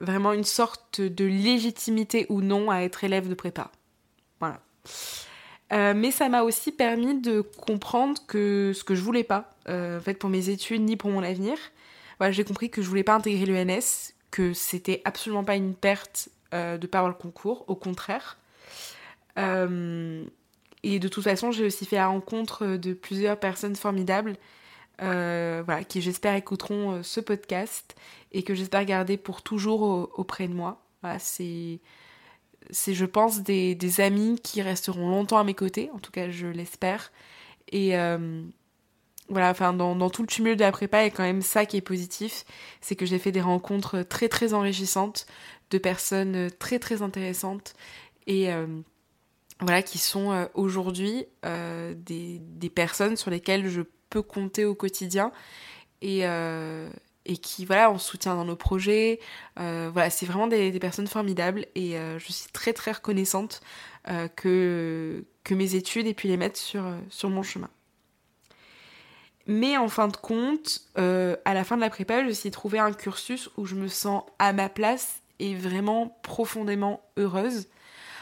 vraiment 0.00 0.32
une 0.32 0.44
sorte 0.44 1.00
de 1.00 1.24
légitimité 1.24 2.26
ou 2.28 2.40
non 2.40 2.70
à 2.70 2.80
être 2.80 3.04
élève 3.04 3.28
de 3.28 3.34
prépa. 3.34 3.70
Voilà. 4.40 4.60
Euh, 5.72 5.92
mais 5.94 6.10
ça 6.10 6.28
m'a 6.28 6.42
aussi 6.42 6.72
permis 6.72 7.20
de 7.20 7.40
comprendre 7.40 8.20
que 8.26 8.72
ce 8.74 8.84
que 8.84 8.94
je 8.94 9.02
voulais 9.02 9.24
pas, 9.24 9.50
euh, 9.68 9.98
en 9.98 10.00
fait, 10.00 10.14
pour 10.14 10.30
mes 10.30 10.48
études 10.48 10.82
ni 10.82 10.96
pour 10.96 11.10
mon 11.10 11.22
avenir. 11.22 11.56
Voilà, 12.18 12.32
j'ai 12.32 12.44
compris 12.44 12.70
que 12.70 12.80
je 12.80 12.88
voulais 12.88 13.04
pas 13.04 13.14
intégrer 13.14 13.46
l'ENS, 13.46 14.12
que 14.30 14.52
c'était 14.52 15.02
absolument 15.04 15.44
pas 15.44 15.56
une 15.56 15.74
perte 15.74 16.30
de 16.52 16.86
pas 16.86 17.00
avoir 17.00 17.10
le 17.10 17.18
concours, 17.18 17.64
au 17.68 17.74
contraire. 17.76 18.38
et 19.36 20.98
de 20.98 21.08
toute 21.08 21.22
façon, 21.22 21.52
j'ai 21.52 21.66
aussi 21.66 21.84
fait 21.84 21.96
la 21.96 22.06
rencontre 22.06 22.76
de 22.76 22.94
plusieurs 22.94 23.38
personnes 23.38 23.76
formidables 23.76 24.36
voilà, 24.98 25.84
qui 25.84 26.00
j'espère 26.02 26.34
écouteront 26.34 27.02
ce 27.02 27.20
podcast 27.20 27.96
et 28.32 28.42
que 28.42 28.54
j'espère 28.54 28.84
garder 28.84 29.16
pour 29.16 29.42
toujours 29.42 30.10
auprès 30.18 30.48
de 30.48 30.54
moi. 30.54 30.84
C'est 31.18 31.80
c'est, 32.70 32.94
je 32.94 33.04
pense, 33.04 33.42
des, 33.42 33.74
des, 33.74 34.00
amis 34.00 34.38
qui 34.42 34.62
resteront 34.62 35.08
longtemps 35.08 35.38
à 35.38 35.44
mes 35.44 35.54
côtés, 35.54 35.90
en 35.94 35.98
tout 35.98 36.10
cas, 36.10 36.30
je 36.30 36.46
l'espère. 36.46 37.12
Et 37.70 37.96
euh, 37.96 38.42
voilà, 39.28 39.50
enfin, 39.50 39.72
dans, 39.72 39.96
dans, 39.96 40.10
tout 40.10 40.22
le 40.22 40.28
tumulte 40.28 40.58
de 40.58 40.64
la 40.64 40.72
prépa, 40.72 41.02
il 41.02 41.04
y 41.04 41.08
a 41.08 41.10
quand 41.10 41.22
même 41.22 41.42
ça 41.42 41.66
qui 41.66 41.76
est 41.76 41.82
positif, 41.82 42.44
c'est 42.80 42.96
que 42.96 43.06
j'ai 43.06 43.18
fait 43.18 43.32
des 43.32 43.40
rencontres 43.40 44.02
très, 44.02 44.28
très 44.28 44.54
enrichissantes 44.54 45.26
de 45.70 45.78
personnes 45.78 46.50
très, 46.58 46.78
très 46.78 47.02
intéressantes 47.02 47.74
et 48.26 48.52
euh, 48.52 48.66
voilà, 49.60 49.82
qui 49.82 49.98
sont 49.98 50.32
euh, 50.32 50.46
aujourd'hui 50.54 51.26
des, 51.44 52.38
des, 52.40 52.70
personnes 52.70 53.16
sur 53.16 53.30
lesquelles 53.30 53.68
je 53.68 53.82
peux 54.10 54.22
compter 54.22 54.64
au 54.64 54.74
quotidien. 54.74 55.32
Et, 56.00 56.24
et 57.28 57.36
qui 57.36 57.64
voilà 57.64 57.90
on 57.92 57.98
soutient 57.98 58.34
dans 58.34 58.44
nos 58.44 58.56
projets. 58.56 59.20
Euh, 59.60 59.90
voilà 59.92 60.10
c'est 60.10 60.26
vraiment 60.26 60.48
des, 60.48 60.76
personnes 60.80 61.06
formidables 61.06 61.66
et 61.74 61.96
euh, 61.96 62.18
je 62.18 62.32
suis 62.32 62.50
très 62.52 62.72
très 62.72 62.92
reconnaissante 62.92 63.60
euh, 64.08 64.26
que 64.28 65.24
que 65.44 65.54
mes 65.54 65.74
études 65.74 66.06
aient 66.06 66.14
pu 66.14 66.26
les 66.26 66.36
mettre 66.36 66.58
sur 66.58 66.84
sur 67.10 67.30
mon 67.30 67.42
chemin. 67.42 67.70
Mais 69.46 69.76
en 69.76 69.88
fin 69.88 70.08
de 70.08 70.16
compte 70.16 70.80
à 70.96 71.54
la 71.54 71.64
fin 71.64 71.76
de 71.76 71.82
la 71.82 71.90
prépa 71.90 72.24
je 72.24 72.30
suis 72.30 72.50
trouvé 72.50 72.78
un 72.78 72.92
cursus 72.92 73.50
où 73.56 73.66
je 73.66 73.74
me 73.74 73.88
sens 73.88 74.24
à 74.38 74.52
ma 74.52 74.68
place 74.68 75.22
et 75.38 75.54
vraiment 75.54 76.18
profondément 76.22 77.02
heureuse. 77.18 77.68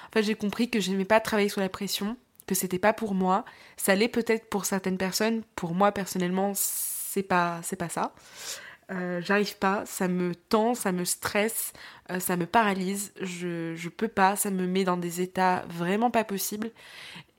En 0.08 0.12
fait 0.12 0.22
j'ai 0.24 0.34
compris 0.34 0.68
que 0.68 0.80
je 0.80 0.90
n'aimais 0.90 1.04
pas 1.04 1.20
travailler 1.20 1.48
sous 1.48 1.60
la 1.60 1.68
pression 1.68 2.16
que 2.46 2.54
c'était 2.54 2.78
pas 2.78 2.92
pour 2.92 3.14
moi. 3.14 3.44
Ça 3.76 3.94
l'est 3.94 4.08
peut-être 4.08 4.48
pour 4.48 4.64
certaines 4.64 4.98
personnes. 4.98 5.42
Pour 5.54 5.74
moi 5.74 5.92
personnellement 5.92 6.52
c'est 6.54 7.22
pas 7.22 7.60
c'est 7.62 7.76
pas 7.76 7.88
ça. 7.88 8.12
Euh, 8.92 9.20
j'arrive 9.20 9.56
pas, 9.58 9.84
ça 9.84 10.06
me 10.06 10.34
tend, 10.34 10.74
ça 10.74 10.92
me 10.92 11.04
stresse, 11.04 11.72
euh, 12.10 12.20
ça 12.20 12.36
me 12.36 12.46
paralyse, 12.46 13.12
je, 13.20 13.74
je 13.74 13.88
peux 13.88 14.06
pas, 14.06 14.36
ça 14.36 14.50
me 14.50 14.66
met 14.66 14.84
dans 14.84 14.96
des 14.96 15.20
états 15.20 15.64
vraiment 15.68 16.10
pas 16.10 16.22
possibles. 16.22 16.70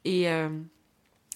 Et 0.04 0.30
euh, 0.30 0.50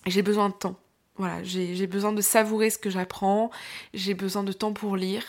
j'ai 0.06 0.22
besoin 0.22 0.50
de 0.50 0.54
temps. 0.54 0.75
Voilà, 1.16 1.44
j'ai 1.44 1.88
besoin 1.88 2.13
de 2.13 2.22
savourer 2.22 2.70
ce 2.70 2.78
que 2.78 2.90
j'apprends, 2.90 3.51
j'ai 3.94 4.13
besoin 4.13 4.44
de 4.44 4.51
temps 4.51 4.74
pour 4.74 4.96
lire, 4.96 5.24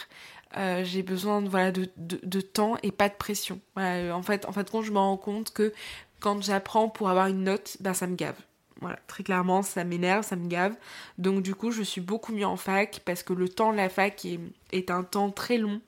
j'ai 0.83 1.03
besoin 1.03 1.43
de, 1.43 1.49
voilà, 1.49 1.71
de, 1.71 1.91
de, 1.97 2.41
temps 2.41 2.77
et 2.83 2.93
pas 2.93 3.09
de 3.11 3.15
pression. 3.15 3.61
en 3.77 4.23
fait, 4.23 4.47
en 4.47 4.53
fait, 4.53 4.71
quand 4.71 4.83
je 4.83 4.91
me 4.93 4.99
rends 4.99 5.19
compte 5.19 5.53
que 5.53 5.75
quand 6.23 6.41
j'apprends 6.41 6.89
pour 6.89 7.11
avoir 7.11 7.27
une 7.27 7.43
note, 7.43 7.77
ben 7.81 7.95
ça 7.95 8.07
me 8.07 8.15
gave. 8.15 8.37
Voilà, 8.81 8.99
très 9.07 9.23
clairement, 9.25 9.63
ça 9.63 9.85
m'énerve, 9.85 10.25
ça 10.25 10.37
me 10.37 10.49
gave. 10.49 10.75
Donc 11.19 11.43
du 11.43 11.55
coup, 11.55 11.73
je 11.73 11.83
suis 11.83 12.01
beaucoup 12.01 12.33
mieux 12.33 12.47
en 12.47 12.57
fac 12.57 13.03
parce 13.05 13.23
que 13.23 13.33
le 13.33 13.49
temps 13.49 13.73
de 13.73 13.77
la 13.77 13.89
fac 13.89 14.25
est, 14.73 14.91
un 14.91 15.03
temps 15.03 15.31
très 15.31 15.59
long. 15.59 15.81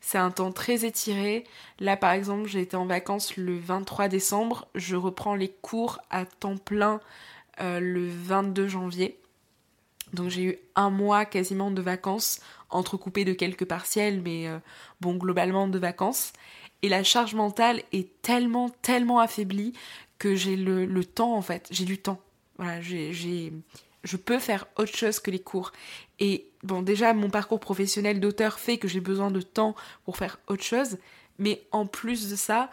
C'est 0.00 0.18
un 0.18 0.30
temps 0.30 0.52
très 0.52 0.84
étiré. 0.84 1.44
Là, 1.80 1.96
par 1.96 2.12
exemple, 2.12 2.48
j'ai 2.48 2.60
été 2.60 2.76
en 2.76 2.86
vacances 2.86 3.36
le 3.36 3.58
23 3.58 4.08
décembre. 4.08 4.68
Je 4.76 4.94
reprends 4.94 5.34
les 5.34 5.48
cours 5.48 5.98
à 6.10 6.24
temps 6.24 6.56
plein 6.56 7.00
euh, 7.60 7.80
le 7.80 8.08
22 8.08 8.68
janvier. 8.68 9.18
Donc 10.12 10.30
j'ai 10.30 10.42
eu 10.42 10.58
un 10.76 10.90
mois 10.90 11.24
quasiment 11.24 11.70
de 11.70 11.82
vacances, 11.82 12.40
entrecoupé 12.70 13.24
de 13.24 13.32
quelques 13.32 13.64
partiels, 13.66 14.22
mais 14.22 14.46
euh, 14.46 14.58
bon, 15.00 15.16
globalement 15.16 15.66
de 15.66 15.78
vacances. 15.78 16.32
Et 16.82 16.88
la 16.88 17.02
charge 17.02 17.34
mentale 17.34 17.82
est 17.92 18.22
tellement, 18.22 18.68
tellement 18.68 19.18
affaiblie 19.18 19.72
que 20.18 20.34
j'ai 20.34 20.56
le, 20.56 21.04
temps 21.04 21.34
en 21.34 21.42
fait, 21.42 21.66
j'ai 21.70 21.84
du 21.84 21.98
temps. 21.98 22.20
Voilà, 22.56 22.80
j'ai, 22.80 23.52
je 24.04 24.16
peux 24.16 24.38
faire 24.38 24.66
autre 24.76 24.96
chose 24.96 25.20
que 25.20 25.30
les 25.30 25.38
cours. 25.38 25.72
Et 26.18 26.50
bon, 26.62 26.82
déjà, 26.82 27.14
mon 27.14 27.30
parcours 27.30 27.60
professionnel 27.60 28.20
d'auteur 28.20 28.58
fait 28.58 28.78
que 28.78 28.88
j'ai 28.88 29.00
besoin 29.00 29.30
de 29.30 29.40
temps 29.40 29.74
pour 30.04 30.16
faire 30.16 30.38
autre 30.48 30.64
chose, 30.64 30.98
mais 31.38 31.62
en 31.70 31.86
plus 31.86 32.30
de 32.30 32.36
ça, 32.36 32.70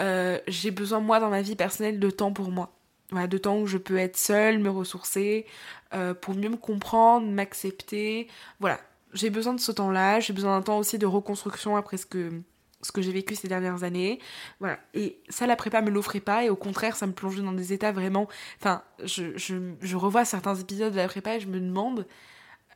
euh, 0.00 0.38
j'ai 0.46 0.70
besoin, 0.70 1.00
moi, 1.00 1.20
dans 1.20 1.30
ma 1.30 1.42
vie 1.42 1.56
personnelle, 1.56 1.98
de 1.98 2.10
temps 2.10 2.32
pour 2.32 2.50
moi. 2.50 2.72
Voilà, 3.10 3.26
de 3.26 3.38
temps 3.38 3.58
où 3.58 3.66
je 3.66 3.78
peux 3.78 3.96
être 3.96 4.18
seule, 4.18 4.58
me 4.58 4.70
ressourcer, 4.70 5.46
euh, 5.94 6.12
pour 6.14 6.34
mieux 6.34 6.50
me 6.50 6.56
comprendre, 6.56 7.26
m'accepter. 7.26 8.28
Voilà, 8.60 8.80
j'ai 9.14 9.30
besoin 9.30 9.54
de 9.54 9.60
ce 9.60 9.72
temps-là, 9.72 10.20
j'ai 10.20 10.32
besoin 10.34 10.56
d'un 10.56 10.62
temps 10.62 10.78
aussi 10.78 10.98
de 10.98 11.06
reconstruction 11.06 11.76
après 11.76 11.96
ce 11.96 12.06
que, 12.06 12.42
ce 12.80 12.92
que 12.92 13.02
j'ai 13.02 13.12
vécu 13.12 13.34
ces 13.34 13.48
dernières 13.48 13.82
années. 13.82 14.20
Voilà. 14.60 14.78
Et 14.94 15.20
ça, 15.28 15.46
la 15.46 15.56
prépa 15.56 15.82
me 15.82 15.90
l'offrait 15.90 16.20
pas, 16.20 16.44
et 16.44 16.50
au 16.50 16.56
contraire, 16.56 16.96
ça 16.96 17.06
me 17.06 17.12
plongeait 17.12 17.42
dans 17.42 17.52
des 17.52 17.72
états 17.72 17.92
vraiment. 17.92 18.28
Enfin, 18.60 18.82
je, 19.02 19.36
je, 19.36 19.56
je 19.80 19.96
revois 19.96 20.24
certains 20.24 20.54
épisodes 20.54 20.92
de 20.92 20.96
la 20.96 21.08
prépa 21.08 21.36
et 21.36 21.40
je 21.40 21.48
me 21.48 21.60
demande 21.60 22.06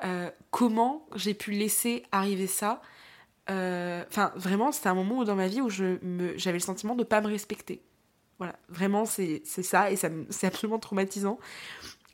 euh, 0.05 0.31
comment 0.51 1.07
j'ai 1.15 1.35
pu 1.35 1.53
laisser 1.53 2.03
arriver 2.11 2.47
ça. 2.49 2.83
Euh, 3.51 4.05
enfin, 4.09 4.33
vraiment, 4.35 4.73
c'était 4.73 4.89
un 4.89 4.95
moment 4.95 5.23
dans 5.25 5.37
ma 5.37 5.47
vie 5.47 5.61
où 5.61 5.71
je 5.71 5.99
me, 6.05 6.37
j'avais 6.37 6.59
le 6.59 6.63
sentiment 6.65 6.97
de 6.97 7.05
pas 7.05 7.21
me 7.21 7.29
respecter. 7.29 7.81
Voilà, 8.39 8.57
vraiment, 8.69 9.05
c'est, 9.05 9.43
c'est 9.45 9.63
ça, 9.63 9.91
et 9.93 9.97
ça, 9.97 10.09
c'est 10.31 10.49
absolument 10.49 10.81
traumatisant. 10.81 11.39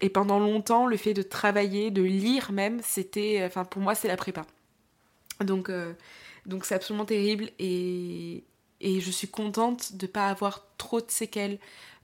Et 0.01 0.11
pendant 0.11 0.39
longtemps, 0.39 0.87
le 0.87 0.97
fait 0.97 1.15
de 1.15 1.23
travailler, 1.23 1.91
de 1.91 2.03
lire 2.03 2.53
même, 2.53 2.81
c'était. 2.83 3.43
Enfin, 3.47 3.65
pour 3.65 3.81
moi, 3.81 3.95
c'est 3.95 4.09
la 4.09 4.17
prépa. 4.17 4.45
Donc. 5.41 5.71
Euh, 5.71 5.95
donc 6.49 6.65
c'est 6.65 6.75
absolument 6.75 7.05
terrible 7.05 7.51
et, 7.59 8.43
et 8.81 9.01
je 9.01 9.11
suis 9.11 9.29
contente 9.29 9.95
de 9.95 10.07
ne 10.07 10.11
pas 10.11 10.29
avoir 10.29 10.67
trop 10.79 11.01
de 11.01 11.11
séquelles, 11.11 11.59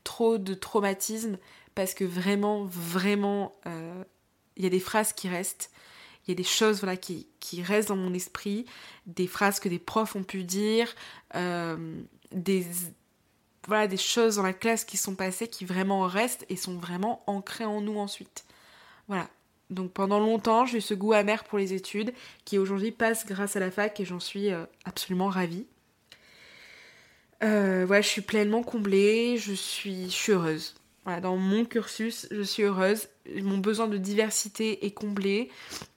trop 0.05 0.39
de 0.39 0.55
traumatismes, 0.55 1.39
parce 1.75 1.95
que 1.95 2.05
vraiment, 2.05 2.65
vraiment, 2.65 3.57
euh, 3.67 4.05
il 4.57 4.63
y 4.63 4.67
a 4.67 4.71
des 4.71 4.81
phrases 4.81 5.13
qui 5.13 5.29
restent, 5.29 5.71
il 6.27 6.31
y 6.31 6.33
a 6.33 6.37
des 6.37 6.45
choses 6.45 6.81
voilà, 6.81 6.97
qui, 6.97 7.27
qui, 7.41 7.63
restent 7.63 7.89
dans 7.89 7.97
mon 7.97 8.15
esprit, 8.15 8.67
des 9.07 9.27
phrases 9.27 9.61
que 9.61 9.69
des 9.69 9.79
profs 9.79 10.15
ont 10.15 10.23
pu 10.23 10.45
dire, 10.45 10.95
euh, 11.35 12.03
des, 12.31 12.67
voilà, 13.67 13.87
des 13.87 13.97
choses 13.97 14.37
dans 14.37 14.43
la 14.43 14.53
classe 14.53 14.85
qui 14.85 14.97
sont 14.97 15.15
passées 15.15 15.49
qui 15.49 15.65
vraiment 15.65 16.03
restent 16.03 16.47
et 16.49 16.57
sont 16.57 16.77
vraiment 16.77 17.25
ancrées 17.27 17.65
en 17.65 17.81
nous 17.81 17.99
ensuite. 17.99 18.45
Voilà, 19.09 19.29
donc 19.75 19.93
pendant 19.93 20.21
longtemps, 20.21 20.65
j'ai 20.65 20.79
eu 20.79 20.81
ce 20.81 20.95
goût 20.95 21.13
amer 21.13 21.45
pour 21.45 21.59
les 21.59 21.75
études 21.75 22.13
qui 22.45 22.59
aujourd'hui 22.59 22.93
passe 22.93 23.27
grâce 23.27 23.57
à 23.57 23.61
la 23.61 23.71
fac 23.71 23.99
et 24.01 24.05
j'en 24.05 24.21
suis 24.21 24.51
euh, 24.51 24.65
absolument 24.85 25.29
ravie. 25.29 25.67
Euh, 27.43 27.87
je 27.91 28.09
suis 28.09 28.23
pleinement 28.23 28.63
comblée, 28.63 29.37
je 29.37 29.53
suis, 29.53 30.09
heureuse. 30.29 30.75
dans 31.23 31.37
mon 31.37 31.65
cursus, 31.65 32.27
je 32.31 32.43
suis 32.43 32.63
heureuse. 32.63 33.09
Mon 33.43 33.59
besoin 33.59 33.87
de 33.89 33.99
diversité 33.99 34.87
est 34.87 34.93
comblé. 34.93 35.51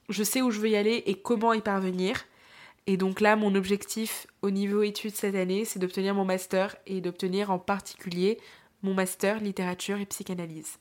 Je 0.08 0.22
sais 0.22 0.42
où 0.42 0.50
je 0.50 0.60
veux 0.60 0.68
y 0.68 0.76
aller 0.76 1.02
et 1.06 1.14
comment 1.14 1.54
y 1.54 1.60
parvenir. 1.60 2.24
Et 2.86 2.96
donc 2.96 3.20
là, 3.20 3.36
mon 3.36 3.54
objectif 3.54 4.26
au 4.42 4.50
niveau 4.50 4.82
études 4.82 5.14
cette 5.14 5.34
année, 5.34 5.64
c'est 5.64 5.78
d'obtenir 5.78 6.14
mon 6.14 6.24
master 6.24 6.76
et 6.86 7.00
d'obtenir 7.00 7.50
en 7.50 7.58
particulier 7.58 8.38
mon 8.82 8.94
master 8.94 9.40
littérature 9.40 9.98
et 9.98 10.06
psychanalyse. 10.06 10.78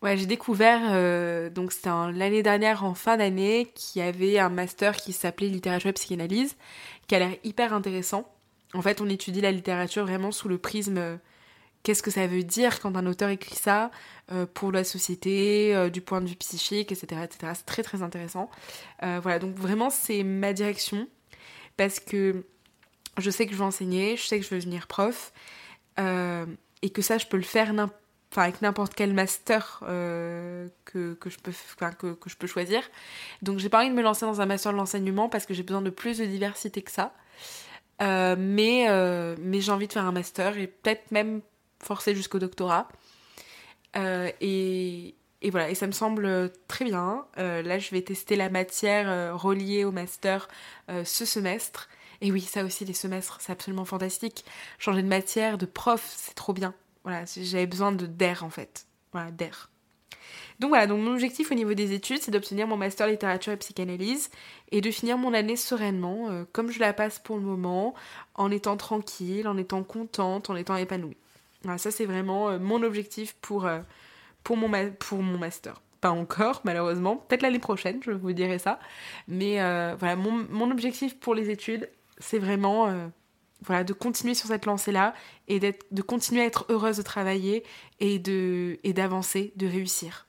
Ouais, 0.00 0.16
j'ai 0.16 0.26
découvert, 0.26 0.80
euh, 0.92 1.50
donc 1.50 1.72
c'était 1.72 1.88
l'année 1.88 2.44
dernière 2.44 2.84
en 2.84 2.94
fin 2.94 3.16
d'année, 3.16 3.72
qu'il 3.74 4.00
y 4.00 4.04
avait 4.04 4.38
un 4.38 4.48
master 4.48 4.94
qui 4.96 5.12
s'appelait 5.12 5.48
littérature 5.48 5.90
et 5.90 5.92
psychanalyse, 5.92 6.56
qui 7.08 7.16
a 7.16 7.18
l'air 7.18 7.36
hyper 7.42 7.74
intéressant. 7.74 8.32
En 8.74 8.82
fait, 8.82 9.00
on 9.00 9.08
étudie 9.08 9.40
la 9.40 9.50
littérature 9.50 10.04
vraiment 10.04 10.30
sous 10.30 10.48
le 10.48 10.56
prisme 10.56 10.98
euh, 10.98 11.16
qu'est-ce 11.82 12.04
que 12.04 12.12
ça 12.12 12.28
veut 12.28 12.44
dire 12.44 12.78
quand 12.78 12.96
un 12.96 13.06
auteur 13.06 13.30
écrit 13.30 13.56
ça 13.56 13.90
euh, 14.30 14.46
pour 14.46 14.70
la 14.70 14.84
société, 14.84 15.90
du 15.90 16.00
point 16.00 16.20
de 16.20 16.28
vue 16.28 16.36
psychique, 16.36 16.92
etc. 16.92 17.22
etc. 17.24 17.52
C'est 17.56 17.66
très 17.66 17.82
très 17.82 18.02
intéressant. 18.02 18.50
voilà, 19.00 19.40
donc 19.40 19.56
vraiment 19.56 19.90
c'est 19.90 20.22
ma 20.22 20.52
direction 20.52 21.08
parce 21.76 21.98
que 21.98 22.44
je 23.18 23.30
sais 23.30 23.46
que 23.46 23.52
je 23.52 23.58
veux 23.58 23.64
enseigner, 23.64 24.16
je 24.16 24.22
sais 24.22 24.38
que 24.38 24.44
je 24.44 24.50
veux 24.50 24.60
devenir 24.60 24.86
prof 24.86 25.32
et 25.98 26.90
que 26.90 27.02
ça 27.02 27.18
je 27.18 27.26
peux 27.26 27.36
le 27.36 27.42
faire 27.42 27.72
n'importe 27.72 27.98
enfin 28.30 28.42
avec 28.42 28.60
n'importe 28.62 28.94
quel 28.94 29.14
master 29.14 29.82
euh, 29.88 30.68
que, 30.84 31.14
que, 31.14 31.30
je 31.30 31.38
peux, 31.38 31.52
que, 31.98 32.12
que, 32.14 32.30
je 32.30 32.36
peux 32.36 32.46
choisir. 32.46 32.82
Donc 33.42 33.58
j'ai 33.58 33.68
pas 33.68 33.80
envie 33.80 33.90
de 33.90 33.94
me 33.94 34.02
lancer 34.02 34.26
dans 34.26 34.40
un 34.40 34.46
master 34.46 34.72
de 34.72 34.76
l'enseignement 34.76 35.28
parce 35.28 35.46
que 35.46 35.54
j'ai 35.54 35.62
besoin 35.62 35.82
de 35.82 35.90
plus 35.90 36.18
de 36.18 36.24
diversité 36.24 36.82
que 36.82 36.90
ça. 36.90 37.14
Euh, 38.00 38.36
mais 38.38 38.86
euh, 38.88 39.34
mais 39.40 39.60
j'ai 39.60 39.72
envie 39.72 39.88
de 39.88 39.92
faire 39.92 40.06
un 40.06 40.12
master 40.12 40.56
et 40.58 40.68
peut-être 40.68 41.10
même 41.10 41.40
forcer 41.80 42.14
jusqu'au 42.14 42.38
doctorat. 42.38 42.88
et, 43.96 45.14
et 45.42 45.50
voilà, 45.50 45.70
et 45.70 45.74
ça 45.74 45.86
me 45.86 45.92
semble 45.92 46.52
très 46.68 46.84
bien. 46.84 47.24
là, 47.36 47.78
je 47.78 47.90
vais 47.90 48.02
tester 48.02 48.36
la 48.36 48.50
matière 48.50 49.38
reliée 49.40 49.84
au 49.84 49.92
master 49.92 50.48
ce 50.88 51.24
semestre. 51.24 51.88
Et 52.20 52.32
oui, 52.32 52.40
ça 52.40 52.64
aussi, 52.64 52.84
les 52.84 52.94
semestres, 52.94 53.38
c'est 53.40 53.52
absolument 53.52 53.84
fantastique. 53.84 54.44
Changer 54.78 55.02
de 55.02 55.08
matière, 55.08 55.56
de 55.56 55.66
prof, 55.66 56.04
c'est 56.16 56.34
trop 56.34 56.52
bien. 56.52 56.74
J'avais 57.36 57.66
besoin 57.66 57.92
de 57.92 58.06
d'air 58.06 58.44
en 58.44 58.50
fait. 58.50 58.86
Voilà, 59.12 59.30
d'air. 59.30 59.70
Donc 60.58 60.70
voilà, 60.70 60.86
donc 60.88 61.00
mon 61.00 61.12
objectif 61.12 61.52
au 61.52 61.54
niveau 61.54 61.74
des 61.74 61.92
études, 61.92 62.18
c'est 62.20 62.32
d'obtenir 62.32 62.66
mon 62.66 62.76
master 62.76 63.06
littérature 63.06 63.52
et 63.52 63.56
psychanalyse 63.56 64.28
et 64.72 64.80
de 64.80 64.90
finir 64.90 65.16
mon 65.16 65.32
année 65.32 65.56
sereinement, 65.56 66.30
euh, 66.30 66.44
comme 66.52 66.70
je 66.70 66.80
la 66.80 66.92
passe 66.92 67.20
pour 67.20 67.36
le 67.36 67.42
moment, 67.42 67.94
en 68.34 68.50
étant 68.50 68.76
tranquille, 68.76 69.46
en 69.46 69.56
étant 69.56 69.84
contente, 69.84 70.50
en 70.50 70.56
étant 70.56 70.74
épanouie. 70.74 71.16
Voilà, 71.62 71.78
ça 71.78 71.92
c'est 71.92 72.06
vraiment 72.06 72.50
euh, 72.50 72.58
mon 72.58 72.82
objectif 72.82 73.36
pour, 73.40 73.66
euh, 73.66 73.78
pour, 74.42 74.56
mon 74.56 75.38
master. 75.38 75.80
Pas 76.00 76.10
encore, 76.10 76.60
malheureusement. 76.64 77.16
Peut-être 77.16 77.42
l'année 77.42 77.58
prochaine, 77.60 78.00
je 78.04 78.10
vous 78.10 78.32
dirai 78.32 78.58
ça. 78.58 78.80
Mais 79.26 79.56
voilà, 79.96 80.14
mon, 80.16 80.70
objectif 80.70 81.18
pour 81.18 81.34
les 81.34 81.50
études, 81.50 81.88
c'est 82.18 82.38
vraiment 82.38 83.10
voilà, 83.62 83.84
de 83.84 83.92
continuer 83.92 84.34
sur 84.34 84.48
cette 84.48 84.66
lancée-là 84.66 85.14
et 85.48 85.58
de 85.58 86.02
continuer 86.02 86.42
à 86.42 86.44
être 86.44 86.66
heureuse 86.68 86.96
de 86.96 87.02
travailler 87.02 87.64
et 88.00 88.18
d'avancer, 88.18 89.52
de, 89.56 89.66
de 89.66 89.70
réussir. 89.70 90.26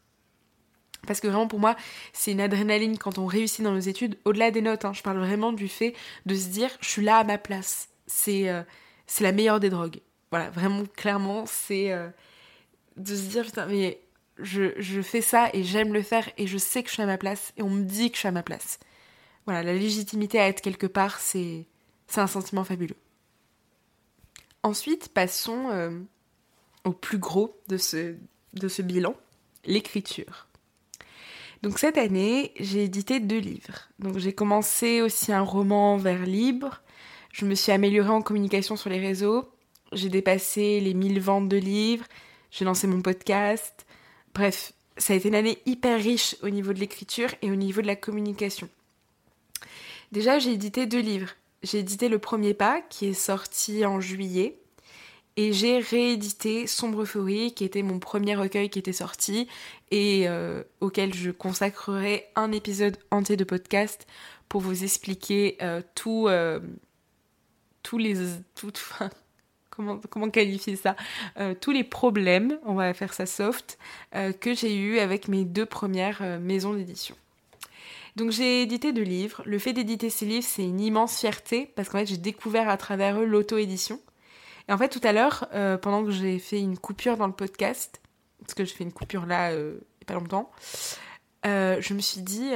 Parce 1.07 1.19
que 1.19 1.27
vraiment 1.27 1.47
pour 1.47 1.59
moi, 1.59 1.75
c'est 2.13 2.31
une 2.31 2.41
adrénaline 2.41 2.97
quand 2.97 3.17
on 3.17 3.25
réussit 3.25 3.63
dans 3.63 3.71
nos 3.71 3.79
études, 3.79 4.17
au-delà 4.25 4.51
des 4.51 4.61
notes, 4.61 4.85
hein, 4.85 4.93
je 4.93 5.01
parle 5.01 5.19
vraiment 5.19 5.53
du 5.53 5.67
fait 5.67 5.95
de 6.25 6.35
se 6.35 6.47
dire 6.47 6.69
je 6.81 6.89
suis 6.89 7.03
là 7.03 7.17
à 7.17 7.23
ma 7.23 7.37
place. 7.37 7.89
C'est 8.07 8.49
euh, 8.49 8.63
la 9.19 9.31
meilleure 9.31 9.59
des 9.59 9.69
drogues. 9.69 10.01
Voilà, 10.31 10.49
vraiment 10.49 10.83
clairement, 10.85 11.45
c'est 11.45 11.91
euh, 11.91 12.09
de 12.97 13.15
se 13.15 13.21
dire 13.29 13.45
putain, 13.45 13.65
mais 13.67 14.01
je, 14.37 14.73
je 14.77 15.01
fais 15.01 15.21
ça 15.21 15.49
et 15.53 15.63
j'aime 15.63 15.93
le 15.93 16.01
faire 16.01 16.29
et 16.37 16.47
je 16.47 16.57
sais 16.57 16.83
que 16.83 16.89
je 16.89 16.95
suis 16.95 17.03
à 17.03 17.07
ma 17.07 17.17
place 17.17 17.53
et 17.57 17.63
on 17.63 17.69
me 17.69 17.83
dit 17.83 18.09
que 18.09 18.15
je 18.15 18.19
suis 18.19 18.27
à 18.27 18.31
ma 18.31 18.43
place. 18.43 18.79
Voilà, 19.45 19.63
la 19.63 19.73
légitimité 19.73 20.39
à 20.39 20.47
être 20.47 20.61
quelque 20.61 20.87
part, 20.87 21.19
c'est 21.19 21.65
un 22.17 22.27
sentiment 22.27 22.63
fabuleux. 22.63 22.97
Ensuite, 24.63 25.09
passons 25.09 25.69
euh, 25.69 25.91
au 26.83 26.91
plus 26.91 27.17
gros 27.17 27.55
de 27.67 27.77
ce, 27.77 28.81
bilan, 28.81 29.15
l'écriture. 29.65 30.47
Donc 31.61 31.79
cette 31.79 31.97
année, 31.97 32.53
j'ai 32.59 32.85
édité 32.85 33.19
deux 33.19 33.39
livres. 33.39 33.89
Donc 33.99 34.17
j'ai 34.17 34.33
commencé 34.33 35.01
aussi 35.01 35.31
un 35.31 35.41
roman 35.41 35.97
vers 35.97 36.25
libre. 36.25 36.81
Je 37.31 37.45
me 37.45 37.55
suis 37.55 37.71
améliorée 37.71 38.09
en 38.09 38.21
communication 38.21 38.75
sur 38.75 38.89
les 38.89 38.99
réseaux. 38.99 39.49
J'ai 39.91 40.09
dépassé 40.09 40.79
les 40.79 40.93
1000 40.93 41.19
ventes 41.19 41.49
de 41.49 41.57
livres. 41.57 42.05
J'ai 42.51 42.65
lancé 42.65 42.87
mon 42.87 43.01
podcast. 43.01 43.85
Bref, 44.33 44.73
ça 44.97 45.13
a 45.13 45.15
été 45.15 45.27
une 45.27 45.35
année 45.35 45.59
hyper 45.65 45.99
riche 45.99 46.35
au 46.43 46.49
niveau 46.49 46.73
de 46.73 46.79
l'écriture 46.79 47.29
et 47.41 47.51
au 47.51 47.55
niveau 47.55 47.81
de 47.81 47.87
la 47.87 47.95
communication. 47.95 48.69
Déjà, 50.11 50.39
j'ai 50.39 50.53
édité 50.53 50.85
deux 50.85 51.01
livres. 51.01 51.31
J'ai 51.61 51.79
édité 51.79 52.07
Le 52.09 52.19
Premier 52.19 52.53
Pas, 52.53 52.81
qui 52.81 53.07
est 53.07 53.13
sorti 53.13 53.85
en 53.85 53.99
juillet, 53.99 54.59
et 55.35 55.53
j'ai 55.53 55.79
réédité 55.79 56.67
Sombre 56.67 57.03
Euphorie, 57.03 57.53
qui 57.53 57.63
était 57.63 57.81
mon 57.81 57.99
premier 57.99 58.35
recueil 58.35 58.69
qui 58.69 58.79
était 58.79 58.91
sorti 58.91 59.47
et 59.89 60.27
euh, 60.27 60.63
auquel 60.81 61.13
je 61.13 61.31
consacrerai 61.31 62.25
un 62.35 62.51
épisode 62.51 62.97
entier 63.09 63.37
de 63.37 63.45
podcast 63.45 64.05
pour 64.49 64.59
vous 64.59 64.83
expliquer 64.83 65.57
euh, 65.61 65.81
tout, 65.95 66.27
euh, 66.27 66.59
tous 67.83 67.97
les... 67.97 68.15
Comment, 69.69 70.01
comment 70.09 70.29
qualifier 70.29 70.75
ça 70.75 70.97
Tous 71.61 71.71
les 71.71 71.85
problèmes, 71.85 72.59
on 72.65 72.73
va 72.73 72.93
faire 72.93 73.13
ça 73.13 73.25
soft, 73.25 73.79
que 74.11 74.53
j'ai 74.53 74.75
eu 74.75 74.99
avec 74.99 75.29
mes 75.29 75.45
deux 75.45 75.65
premières 75.65 76.37
maisons 76.41 76.73
d'édition. 76.73 77.15
Donc 78.19 78.31
j'ai 78.31 78.63
édité 78.63 78.91
deux 78.91 79.03
livres. 79.03 79.41
Le 79.45 79.57
fait 79.59 79.71
d'éditer 79.71 80.09
ces 80.09 80.25
livres, 80.25 80.45
c'est 80.45 80.65
une 80.65 80.81
immense 80.81 81.17
fierté 81.17 81.71
parce 81.77 81.87
qu'en 81.87 81.99
fait 81.99 82.05
j'ai 82.05 82.17
découvert 82.17 82.67
à 82.67 82.75
travers 82.75 83.17
eux 83.17 83.25
l'auto-édition. 83.25 83.97
Et 84.67 84.73
en 84.73 84.77
fait, 84.77 84.89
tout 84.89 84.99
à 85.03 85.13
l'heure, 85.13 85.47
euh, 85.53 85.77
pendant 85.77 86.03
que 86.03 86.11
j'ai 86.11 86.37
fait 86.37 86.59
une 86.59 86.77
coupure 86.77 87.15
dans 87.15 87.27
le 87.27 87.33
podcast, 87.33 88.01
parce 88.41 88.53
que 88.53 88.65
j'ai 88.65 88.75
fait 88.75 88.83
une 88.83 88.91
coupure 88.91 89.25
là, 89.25 89.51
euh, 89.51 89.77
il 89.79 89.95
n'y 89.99 90.03
a 90.03 90.05
pas 90.05 90.13
longtemps, 90.15 90.51
euh, 91.45 91.77
je 91.79 91.93
me 91.93 91.99
suis 91.99 92.19
dit, 92.19 92.51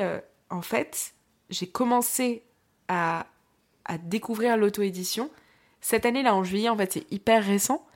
en 0.50 0.62
fait, 0.62 1.13
j'ai 1.50 1.67
commencé 1.67 2.43
à, 2.89 3.25
à 3.86 3.98
découvrir 3.98 4.58
l'auto-édition. 4.58 5.32
Cette 5.79 6.05
année-là, 6.05 6.36
en 6.36 6.43
juillet, 6.43 6.67
en 6.67 6.77
fait, 6.77 6.91
c'est 6.91 7.10
hyper 7.10 7.41
récent. 7.41 7.88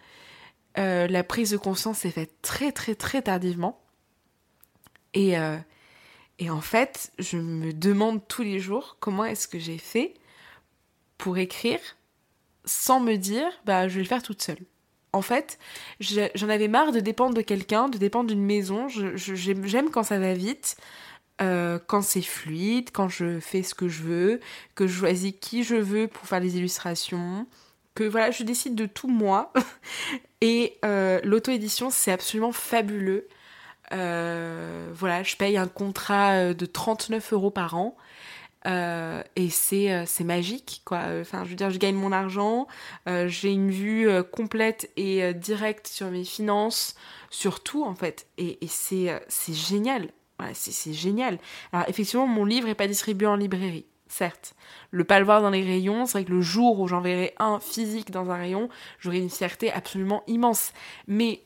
la 0.78 1.24
prise 1.26 1.52
de 1.52 1.58
conscience 1.58 2.00
s'est 2.00 2.12
faite 2.12 2.42
très, 2.42 2.72
très, 2.72 2.96
très 2.96 3.22
tardivement. 3.22 3.82
Et, 5.14 5.36
et 6.40 6.50
en 6.50 6.62
fait, 6.62 7.12
je 7.18 7.38
me 7.38 7.74
demande 7.74 8.28
tous 8.28 8.44
les 8.44 8.60
jours 8.60 8.98
comment 9.00 9.26
est-ce 9.26 9.48
que 9.48 9.60
j'ai 9.60 9.78
fait 9.78 10.14
pour 11.18 11.38
écrire 11.38 11.80
sans 12.66 13.00
me 13.00 13.16
dire, 13.16 13.48
bah, 13.66 13.88
je 13.88 13.96
vais 13.96 14.02
le 14.02 14.08
faire 14.08 14.22
toute 14.22 14.42
seule. 14.42 14.60
En 15.14 15.22
fait, 15.22 15.58
j'en 16.00 16.50
avais 16.50 16.68
marre 16.68 16.92
de 16.92 17.00
dépendre 17.00 17.34
de 17.34 17.42
quelqu'un, 17.42 17.90
de 17.90 17.98
dépendre 17.98 18.30
d'une 18.30 18.44
maison. 18.44 18.88
J'aime 18.88 19.90
quand 19.90 20.04
ça 20.04 20.20
va 20.20 20.34
vite, 20.34 20.78
euh, 21.42 21.80
quand 21.88 22.02
c'est 22.02 22.22
fluide, 22.22 22.90
quand 22.92 23.10
je 23.10 23.40
fais 23.40 23.64
ce 23.64 23.74
que 23.74 23.88
je 23.88 24.04
veux, 24.04 24.40
que 24.76 24.86
je 24.86 25.00
choisis 25.00 25.34
qui 25.40 25.64
je 25.64 25.76
veux 25.76 26.08
pour 26.08 26.28
faire 26.28 26.40
les 26.40 26.58
illustrations, 26.58 27.48
que 27.96 28.04
voilà, 28.04 28.30
je 28.32 28.44
décide 28.44 28.76
de 28.76 28.86
tout 28.86 29.08
moi. 29.08 29.52
Et 30.42 30.78
euh, 30.86 31.20
l'auto-édition, 31.24 31.90
c'est 31.90 32.12
absolument 32.12 32.52
fabuleux. 32.52 33.28
Euh, 33.94 34.90
voilà, 34.94 35.24
je 35.24 35.36
paye 35.36 35.58
un 35.58 35.68
contrat 35.68 36.54
de 36.54 36.66
39 36.66 37.34
euros 37.34 37.52
par 37.52 37.76
an. 37.76 37.96
Euh, 38.68 39.24
et 39.36 39.50
c'est 39.50 39.92
euh, 39.92 40.06
magique 40.26 40.82
quoi. 40.84 41.04
Enfin 41.22 41.44
je 41.46 41.50
veux 41.50 41.56
dire 41.56 41.70
je 41.70 41.78
gagne 41.78 41.96
mon 41.96 42.12
argent 42.12 42.68
euh, 43.08 43.28
j'ai 43.28 43.52
une 43.52 43.72
vue 43.72 44.10
complète 44.32 44.90
et 44.98 45.34
directe 45.34 45.88
sur 45.88 46.10
mes 46.10 46.26
finances 46.26 46.96
sur 47.30 47.64
tout 47.64 47.86
en 47.86 47.96
fait. 47.96 48.28
Et, 48.38 48.58
c'est 48.68 49.22
génial. 49.48 50.10
C'est 50.54 50.94
génial. 50.94 51.40
Alors 51.72 51.88
effectivement 51.88 52.28
mon 52.28 52.46
livre 52.46 52.68
est 52.68 52.76
pas 52.76 52.88
distribué 52.88 53.28
en 53.28 53.36
librairie 53.36 53.86
certes. 54.08 54.56
Le 54.92 55.04
pas 55.04 55.20
le 55.20 55.26
voir 55.26 55.42
dans 55.42 55.50
les 55.50 55.64
rayons 55.64 56.06
c'est 56.06 56.20
vrai 56.20 56.26
que 56.26 56.32
le 56.32 56.42
jour 56.42 56.80
où 56.80 56.88
j'enverrai 56.88 57.36
un 57.40 57.60
physique 57.60 58.12
dans 58.12 58.32
un 58.32 58.38
rayon 58.38 58.70
j'aurai 59.00 59.20
une 59.20 59.30
fierté 59.30 59.72
absolument 59.72 60.24
immense. 60.28 60.74
Mais 61.08 61.42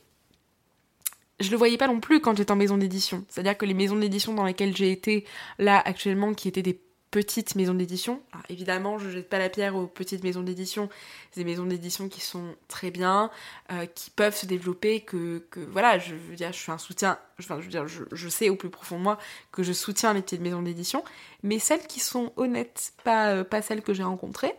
je 1.42 1.52
le 1.52 1.58
voyais 1.58 1.78
pas 1.78 1.88
non 1.88 2.00
plus 2.00 2.22
quand 2.22 2.36
j'étais 2.38 2.52
en 2.52 2.56
maison 2.56 2.78
d'édition. 2.78 3.26
C'est-à-dire 3.30 3.58
que 3.58 3.66
les 3.66 3.74
maisons 3.74 3.96
d'édition 3.96 4.34
dans 4.34 4.46
lesquelles 4.46 4.76
j'ai 4.76 4.92
été 4.92 5.26
là 5.60 5.82
actuellement, 5.84 6.34
qui 6.34 6.48
étaient 6.48 6.62
des 6.62 6.80
petites 7.12 7.56
maisons 7.56 7.74
d'édition. 7.74 8.22
évidemment, 8.48 8.98
je 8.98 9.10
jette 9.10 9.30
pas 9.30 9.38
la 9.38 9.50
pierre 9.50 9.76
aux 9.76 9.86
petites 9.86 10.24
maisons 10.24 10.44
d'édition. 10.44 10.90
C'est 11.32 11.42
des 11.42 11.50
maisons 11.50 11.66
d'édition 11.66 12.08
qui 12.08 12.22
sont 12.22 12.56
très 12.70 12.90
bien, 12.90 13.30
euh, 13.72 13.86
qui 13.86 14.10
peuvent 14.10 14.36
se 14.36 14.46
développer, 14.46 15.02
que, 15.02 15.44
voilà, 15.70 16.00
je 16.00 16.16
veux 16.16 16.36
dire, 16.36 16.54
je 16.54 16.58
suis 16.58 16.72
un 16.72 16.78
soutien, 16.78 17.20
je 17.38 17.54
dire, 17.68 17.86
je, 17.88 18.30
sais 18.30 18.50
au 18.50 18.56
plus 18.56 18.70
profond 18.70 18.98
de 18.98 19.04
moi 19.04 19.18
que 19.52 19.62
je 19.62 19.74
soutiens 19.74 20.14
les 20.14 20.22
petites 20.22 20.40
maisons 20.40 20.62
d'édition, 20.62 21.04
mais 21.44 21.60
celles 21.60 21.86
qui 21.86 22.00
sont 22.00 22.32
honnêtes, 22.38 22.94
pas, 23.04 23.32
euh, 23.32 23.62
celles 23.62 23.82
que 23.82 23.94
j'ai 23.94 24.04
rencontrées. 24.04 24.56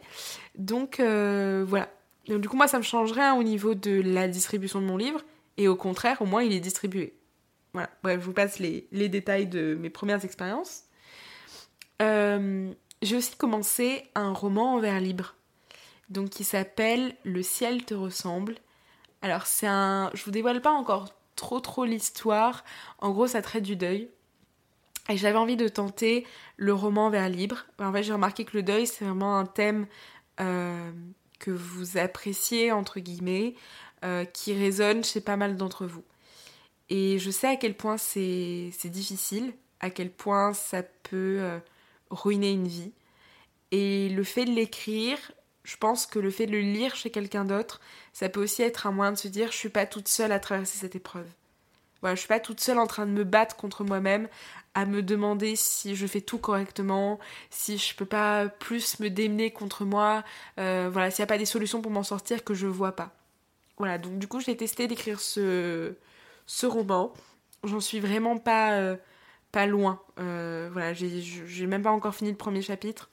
Donc 0.56 1.00
euh, 1.00 1.64
voilà. 1.66 1.88
du 2.28 2.48
coup, 2.50 2.56
moi, 2.56 2.68
ça 2.68 2.76
me 2.76 2.82
change 2.82 3.12
rien 3.12 3.34
au 3.34 3.42
niveau 3.42 3.74
de 3.74 4.02
la 4.02 4.28
distribution 4.28 4.78
de 4.78 4.86
mon 4.86 4.98
livre, 4.98 5.22
et 5.56 5.68
au 5.68 5.76
contraire, 5.76 6.22
au 6.22 6.26
moins, 6.26 6.42
il 6.42 6.52
est 6.52 6.60
distribué. 6.60 7.14
Voilà. 7.72 7.90
Bref, 8.02 8.20
je 8.20 8.26
vous 8.26 8.32
passe 8.32 8.58
les, 8.58 9.08
détails 9.08 9.46
de 9.46 9.74
mes 9.74 9.90
premières 9.90 10.24
expériences. 10.24 10.84
Euh, 12.00 12.72
j'ai 13.00 13.16
aussi 13.16 13.36
commencé 13.36 14.04
un 14.14 14.32
roman 14.32 14.74
en 14.74 14.80
vers 14.80 15.00
libre, 15.00 15.34
donc 16.08 16.30
qui 16.30 16.44
s'appelle 16.44 17.14
Le 17.24 17.42
ciel 17.42 17.84
te 17.84 17.94
ressemble. 17.94 18.56
Alors 19.22 19.46
c'est 19.46 19.68
un, 19.68 20.10
je 20.14 20.24
vous 20.24 20.30
dévoile 20.30 20.60
pas 20.60 20.72
encore 20.72 21.08
trop 21.36 21.60
trop 21.60 21.84
l'histoire. 21.84 22.64
En 22.98 23.10
gros, 23.10 23.26
ça 23.26 23.42
traite 23.42 23.62
du 23.62 23.76
deuil. 23.76 24.08
Et 25.08 25.16
j'avais 25.16 25.38
envie 25.38 25.56
de 25.56 25.68
tenter 25.68 26.26
le 26.56 26.72
roman 26.72 27.10
vers 27.10 27.28
libre. 27.28 27.66
En 27.80 27.92
fait, 27.92 28.02
j'ai 28.02 28.12
remarqué 28.12 28.44
que 28.44 28.56
le 28.56 28.62
deuil, 28.62 28.86
c'est 28.86 29.04
vraiment 29.04 29.36
un 29.36 29.46
thème 29.46 29.86
euh, 30.40 30.92
que 31.40 31.50
vous 31.50 31.98
appréciez, 31.98 32.70
entre 32.70 33.00
guillemets, 33.00 33.54
euh, 34.04 34.24
qui 34.24 34.54
résonne 34.54 35.04
chez 35.04 35.20
pas 35.20 35.36
mal 35.36 35.56
d'entre 35.56 35.86
vous. 35.86 36.04
Et 36.88 37.18
je 37.18 37.30
sais 37.30 37.48
à 37.48 37.56
quel 37.56 37.74
point 37.74 37.96
c'est 37.96 38.70
difficile, 38.84 39.54
à 39.80 39.90
quel 39.90 40.10
point 40.10 40.52
ça 40.52 40.82
peut 40.82 41.40
ruiner 42.10 42.50
une 42.50 42.68
vie. 42.68 42.92
Et 43.70 44.10
le 44.10 44.22
fait 44.22 44.44
de 44.44 44.50
l'écrire, 44.50 45.18
je 45.64 45.76
pense 45.76 46.06
que 46.06 46.18
le 46.18 46.30
fait 46.30 46.46
de 46.46 46.52
le 46.52 46.60
lire 46.60 46.94
chez 46.94 47.10
quelqu'un 47.10 47.44
d'autre, 47.44 47.80
ça 48.12 48.28
peut 48.28 48.42
aussi 48.42 48.62
être 48.62 48.86
un 48.86 48.92
moyen 48.92 49.12
de 49.12 49.18
se 49.18 49.28
dire 49.28 49.50
je 49.50 49.56
suis 49.56 49.68
pas 49.68 49.86
toute 49.86 50.08
seule 50.08 50.32
à 50.32 50.40
traverser 50.40 50.78
cette 50.78 50.94
épreuve. 50.96 51.26
Voilà, 52.00 52.16
je 52.16 52.20
suis 52.20 52.28
pas 52.28 52.40
toute 52.40 52.60
seule 52.60 52.78
en 52.78 52.86
train 52.86 53.06
de 53.06 53.12
me 53.12 53.22
battre 53.22 53.56
contre 53.56 53.84
moi-même, 53.84 54.28
à 54.74 54.86
me 54.86 55.02
demander 55.02 55.54
si 55.54 55.94
je 55.94 56.06
fais 56.06 56.20
tout 56.20 56.38
correctement, 56.38 57.20
si 57.48 57.78
je 57.78 57.94
peux 57.94 58.06
pas 58.06 58.48
plus 58.48 58.98
me 58.98 59.08
démener 59.08 59.52
contre 59.52 59.84
moi, 59.84 60.24
euh, 60.58 60.90
voilà, 60.92 61.10
s'il 61.10 61.22
n'y 61.22 61.24
a 61.24 61.28
pas 61.28 61.38
des 61.38 61.46
solutions 61.46 61.80
pour 61.80 61.92
m'en 61.92 62.02
sortir 62.02 62.42
que 62.42 62.54
je 62.54 62.66
vois 62.66 62.96
pas. 62.96 63.14
Voilà, 63.78 63.98
donc 63.98 64.18
du 64.18 64.28
coup 64.28 64.40
j'ai 64.40 64.56
testé 64.56 64.86
d'écrire 64.86 65.20
ce, 65.20 65.94
ce 66.46 66.66
roman. 66.66 67.12
J'en 67.64 67.80
suis 67.80 68.00
vraiment 68.00 68.38
pas 68.38 68.72
euh, 68.72 68.96
loin. 69.66 70.00
Euh, 70.18 70.68
voilà, 70.72 70.92
j'ai 70.94 71.66
même 71.66 71.82
pas 71.82 71.90
encore 71.90 72.14
fini 72.14 72.30
le 72.30 72.36
premier 72.36 72.62
chapitre. 72.62 73.10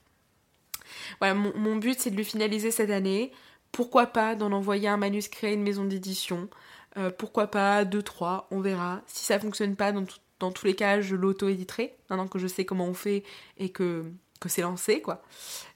Voilà, 1.20 1.36
mon, 1.36 1.76
but 1.76 2.00
c'est 2.00 2.12
de 2.12 2.18
le 2.18 2.24
finaliser 2.24 2.72
cette 2.72 2.90
année. 2.90 3.32
Pourquoi 3.72 4.08
pas 4.08 4.36
d'en 4.36 4.52
envoyer 4.52 4.88
un 4.88 4.98
manuscrit 4.98 5.48
à 5.48 5.52
une 5.52 5.62
maison 5.62 5.86
d'édition? 5.86 6.50
Euh, 6.98 7.12
pourquoi 7.12 7.48
pas 7.48 7.86
2, 7.86 8.02
3, 8.02 8.48
on 8.50 8.62
verra. 8.62 9.02
Si 9.06 9.24
ça 9.24 9.40
fonctionne 9.40 9.76
pas, 9.76 9.92
dans, 9.92 10.52
tous 10.52 10.66
les 10.66 10.76
cas, 10.76 11.02
je 11.02 11.16
l'auto-éditerai, 11.16 11.96
maintenant 12.10 12.28
que 12.28 12.40
je 12.40 12.48
sais 12.48 12.66
comment 12.66 12.86
on 12.86 12.96
fait 12.96 13.24
et 13.58 13.70
que, 13.70 14.06
c'est 14.48 14.62
lancé, 14.62 15.02
quoi. 15.02 15.22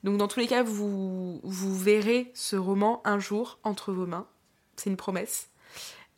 Donc 0.03 0.17
dans 0.17 0.27
tous 0.27 0.39
les 0.39 0.47
cas, 0.47 0.63
vous 0.63 1.39
verrez 1.77 2.31
ce 2.33 2.55
roman 2.55 3.01
un 3.05 3.19
jour 3.19 3.59
entre 3.63 3.91
vos 3.91 4.07
mains. 4.07 4.25
C'est 4.75 4.89
une 4.89 4.97
promesse. 4.97 5.49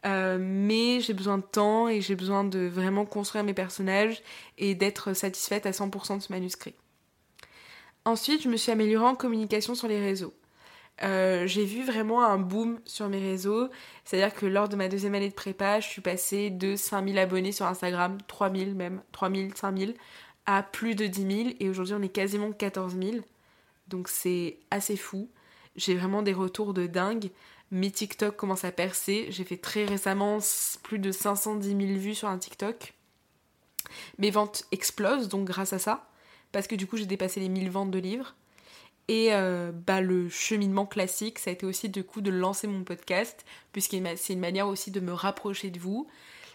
Euh, 0.06 0.38
mais 0.40 1.00
j'ai 1.00 1.14
besoin 1.14 1.40
de 1.40 1.44
temps 1.44 1.88
et 1.88 2.00
j'ai 2.02 2.16
besoin 2.16 2.44
de 2.44 2.60
vraiment 2.60 3.06
construire 3.06 3.44
mes 3.44 3.56
personnages 3.56 4.22
et 4.58 4.76
d'être 4.76 5.14
satisfaite 5.14 5.66
à 5.66 5.72
100% 5.72 6.18
de 6.18 6.22
ce 6.22 6.32
manuscrit. 6.32 6.76
Ensuite, 8.06 8.44
je 8.44 8.50
me 8.50 8.58
suis 8.58 8.72
améliorée 8.72 9.08
en 9.08 9.16
communication 9.16 9.74
sur 9.74 9.88
les 9.88 10.00
réseaux. 10.00 10.34
Euh, 11.04 11.46
j'ai 11.46 11.66
vu 11.66 11.84
vraiment 11.84 12.24
un 12.24 12.38
boom 12.38 12.80
sur 12.86 13.10
mes 13.10 13.20
réseaux. 13.20 13.70
C'est-à-dire 14.04 14.34
que 14.34 14.46
lors 14.46 14.70
de 14.70 14.76
ma 14.76 14.88
deuxième 14.88 15.16
année 15.16 15.30
de 15.30 15.34
prépa, 15.34 15.80
je 15.80 15.88
suis 15.88 16.02
passée 16.02 16.50
de 16.52 16.76
5000 16.76 17.18
abonnés 17.18 17.52
sur 17.52 17.66
Instagram, 17.66 18.18
3000 18.28 18.76
même, 18.76 19.02
3000, 19.12 19.56
5000, 19.56 19.96
à 20.46 20.64
plus 20.64 20.96
de 20.96 21.08
10 21.08 21.44
000. 21.44 21.56
Et 21.60 21.70
aujourd'hui, 21.70 21.96
on 21.98 22.02
est 22.02 22.10
quasiment 22.10 22.52
14 22.52 22.96
000. 22.96 23.18
Donc 23.88 24.08
c'est 24.08 24.60
assez 24.72 24.96
fou. 24.96 25.30
J'ai 25.76 25.96
vraiment 25.96 26.22
des 26.22 26.34
retours 26.34 26.74
de 26.74 26.88
dingue. 26.88 27.30
Mes 27.76 27.92
TikTok 27.92 28.38
commencent 28.38 28.64
à 28.64 28.72
percer. 28.72 29.28
J'ai 29.32 29.44
fait 29.44 29.58
très 29.58 29.84
récemment 29.84 30.38
plus 30.82 30.98
de 30.98 31.12
510 31.12 31.68
000 31.68 32.00
vues 32.00 32.16
sur 32.16 32.30
un 32.30 32.38
TikTok. 32.38 32.94
Mes 34.18 34.32
ventes 34.32 34.64
explosent 34.72 35.28
donc 35.28 35.46
grâce 35.46 35.74
à 35.74 35.80
ça. 35.80 36.08
Parce 36.54 36.68
que 36.68 36.76
du 36.76 36.88
coup 36.88 36.96
j'ai 36.96 37.06
dépassé 37.06 37.42
les 37.42 37.50
1000 37.50 37.70
ventes 37.70 37.92
de 37.92 38.00
livres. 38.00 38.34
Et 39.10 39.34
euh, 39.34 39.74
bah, 39.74 40.00
le 40.00 40.30
cheminement 40.30 40.86
classique, 40.86 41.38
ça 41.38 41.50
a 41.50 41.54
été 41.54 41.66
aussi 41.66 41.90
du 41.90 42.06
coup 42.06 42.22
de 42.22 42.32
lancer 42.32 42.66
mon 42.66 42.86
podcast, 42.86 43.46
puisque 43.74 43.98
c'est 44.16 44.34
une 44.34 44.40
manière 44.40 44.70
aussi 44.70 44.90
de 44.90 45.02
me 45.02 45.12
rapprocher 45.12 45.70
de 45.70 45.78
vous. 45.78 46.08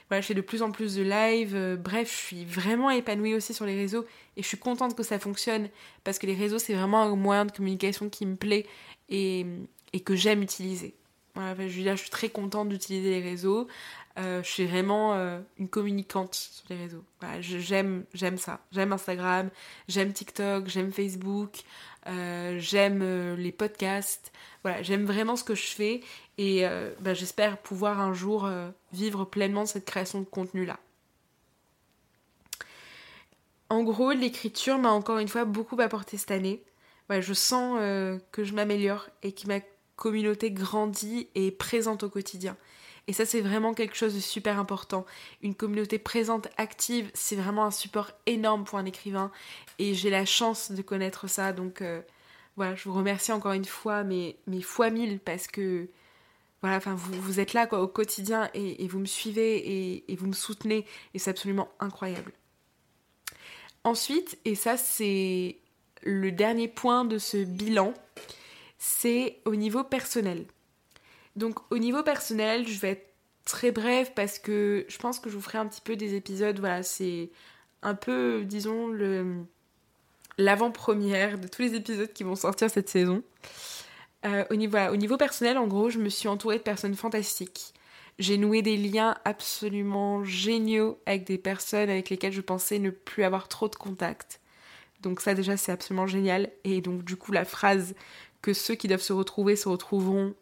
Voilà, 0.09 0.23
je 0.23 0.27
fais 0.27 0.35
de 0.35 0.41
plus 0.41 0.63
en 0.63 0.71
plus 0.71 0.95
de 0.95 1.03
live. 1.03 1.55
Euh, 1.55 1.77
bref, 1.77 2.11
je 2.11 2.17
suis 2.29 2.45
vraiment 2.47 2.89
épanouie 2.89 3.35
aussi 3.35 3.53
sur 3.53 3.67
les 3.67 3.77
réseaux 3.77 4.07
et 4.39 4.43
je 4.43 4.49
suis 4.49 4.59
contente 4.59 4.97
que 4.97 5.03
ça 5.03 5.19
fonctionne 5.19 5.69
parce 6.03 6.19
que 6.19 6.27
les 6.27 6.35
réseaux, 6.35 6.59
c'est 6.59 6.73
vraiment 6.73 7.03
un 7.03 7.15
moyen 7.15 7.45
de 7.45 7.53
communication 7.53 8.09
qui 8.09 8.25
me 8.25 8.37
plaît 8.37 8.65
et, 9.11 9.45
et 9.93 10.01
que 10.01 10.17
j'aime 10.17 10.41
utiliser. 10.41 10.95
Voilà, 11.35 11.55
je, 11.57 11.69
je 11.69 11.95
suis 11.95 12.11
très 12.11 12.29
contente 12.29 12.69
d'utiliser 12.69 13.11
les 13.11 13.23
réseaux. 13.23 13.69
Euh, 14.19 14.43
je 14.43 14.49
suis 14.49 14.67
vraiment 14.67 15.15
euh, 15.15 15.41
une 15.59 15.69
communicante 15.69 16.35
sur 16.35 16.65
les 16.69 16.77
réseaux. 16.77 17.05
J'aime, 17.41 18.05
j'aime 18.13 18.39
ça. 18.39 18.61
J'aime 18.73 18.93
Instagram, 18.93 19.51
j'aime 19.89 20.13
TikTok, 20.13 20.67
j'aime 20.67 20.93
Facebook, 20.93 21.61
euh, 22.09 22.59
j'aime 22.59 23.35
les 23.37 23.53
podcasts. 23.53 24.33
Voilà, 24.63 24.83
j'aime 24.83 25.07
vraiment 25.07 25.37
ce 25.37 25.45
que 25.45 25.55
je 25.55 25.67
fais 25.67 26.01
et 26.39 26.65
bah, 27.01 27.15
j'espère 27.15 27.59
pouvoir 27.59 28.01
un 28.01 28.13
jour 28.13 28.51
vivre 28.93 29.25
pleinement 29.25 29.65
cette 29.65 29.85
création 29.85 30.21
de 30.21 30.27
contenu-là. 30.27 30.79
En 33.71 33.85
gros, 33.85 34.13
l'écriture 34.13 34.79
m'a 34.79 34.91
encore 34.91 35.19
une 35.19 35.29
fois 35.29 35.45
beaucoup 35.45 35.81
apporté 35.81 36.19
cette 36.19 36.31
année. 36.31 36.63
Je 37.09 37.33
sens 37.33 37.79
que 38.33 38.45
je 38.45 38.53
m'améliore 38.53 39.09
et 39.23 39.33
que 39.33 39.47
ma 39.47 39.61
communauté 40.01 40.51
grandit 40.51 41.29
et 41.35 41.51
présente 41.51 42.03
au 42.03 42.09
quotidien. 42.09 42.57
Et 43.07 43.13
ça, 43.13 43.27
c'est 43.27 43.43
vraiment 43.43 43.75
quelque 43.75 43.95
chose 43.95 44.15
de 44.15 44.21
super 44.21 44.59
important. 44.59 45.05
Une 45.43 45.55
communauté 45.55 45.99
présente, 45.99 46.49
active, 46.57 47.11
c'est 47.13 47.37
vraiment 47.37 47.67
un 47.67 47.71
support 47.71 48.11
énorme 48.25 48.65
pour 48.65 48.79
un 48.79 48.87
écrivain. 48.87 49.31
Et 49.79 49.95
j'ai 49.95 50.09
la 50.09 50.25
chance 50.25 50.73
de 50.73 50.81
connaître 50.81 51.29
ça. 51.29 51.53
Donc 51.53 51.83
euh, 51.83 52.01
voilà, 52.57 52.75
je 52.77 52.89
vous 52.89 52.95
remercie 52.95 53.31
encore 53.31 53.53
une 53.53 53.67
fois, 53.67 54.03
mais, 54.03 54.37
mais 54.47 54.63
fois 54.63 54.89
mille, 54.89 55.21
parce 55.21 55.47
que 55.47 55.89
voilà, 56.63 56.79
enfin, 56.79 56.95
vous, 56.95 57.39
êtes 57.39 57.53
là 57.53 57.69
au 57.73 57.89
quotidien 57.89 58.49
et, 58.55 58.87
vous 58.89 59.01
me 59.01 59.07
suivez 59.07 60.05
et 60.09 60.17
vous 60.17 60.27
me 60.27 60.33
soutenez. 60.33 60.87
Et 61.15 61.19
c'est 61.19 61.31
absolument 61.31 61.69
incroyable. 61.79 62.33
Ensuite, 63.85 64.39
et 64.45 64.55
ça, 64.55 64.77
c'est 64.77 65.57
le 66.03 66.33
dernier 66.33 66.69
point 66.69 67.05
de 67.05 67.19
ce 67.19 67.39
bilan, 67.39 67.95
c'est 68.81 69.41
au 69.45 69.55
niveau 69.55 69.85
personnel. 69.85 70.47
Donc 71.37 71.61
au 71.71 71.79
niveau 71.79 72.03
personnel, 72.03 72.67
je 72.67 72.81
vais 72.81 72.91
être 72.93 73.15
très 73.45 73.71
brève 73.71 74.13
parce 74.15 74.39
que 74.39 74.87
je 74.89 74.99
pense 74.99 75.21
que 75.21 75.31
je 75.31 75.37
vous 75.37 75.43
ferai 75.43 75.59
un 75.59 75.67
petit 75.67 75.83
peu 75.83 75.97
des 75.97 76.15
épisodes, 76.15 76.59
voilà, 76.59 76.83
c'est 76.83 77.31
un 77.83 77.95
peu, 77.95 78.43
disons, 78.45 78.89
le 78.89 79.45
l'avant-première 80.39 81.39
de 81.39 81.47
tous 81.47 81.61
les 81.61 81.75
épisodes 81.75 82.11
qui 82.13 82.25
vont 82.25 82.35
sortir 82.35 82.71
cette 82.71 82.89
saison. 82.89 83.23
Euh, 84.25 84.45
au, 84.51 84.55
niveau, 84.55 84.79
au 84.91 84.97
niveau 84.97 85.19
personnel, 85.19 85.59
en 85.59 85.67
gros, 85.67 85.91
je 85.91 85.99
me 85.99 86.09
suis 86.09 86.29
entourée 86.29 86.57
de 86.57 86.63
personnes 86.63 86.95
fantastiques. 86.95 87.75
J'ai 88.19 88.39
noué 88.39 88.63
des 88.63 88.79
liens 88.79 89.17
absolument 89.27 90.25
géniaux 90.25 90.99
avec 91.05 91.25
des 91.25 91.37
personnes 91.37 91.91
avec 91.91 92.09
lesquelles 92.09 92.33
je 92.33 92.41
pensais 92.41 92.79
ne 92.79 92.89
plus 92.89 93.25
avoir 93.25 93.49
trop 93.49 93.69
de 93.69 93.77
contact. 93.77 94.41
Donc 95.03 95.21
ça 95.21 95.35
déjà 95.35 95.57
c'est 95.57 95.73
absolument 95.73 96.07
génial. 96.07 96.51
Et 96.65 96.81
donc 96.81 97.05
du 97.05 97.17
coup 97.17 97.33
la 97.33 97.45
phrase 97.45 97.95
que 98.43 98.53
ceux 98.53 98.75
qui 98.75 98.89
doivent 98.89 99.01
se 99.01 99.13
retrouver 99.13 99.57
se 99.57 99.69
retrouveront 99.69 100.35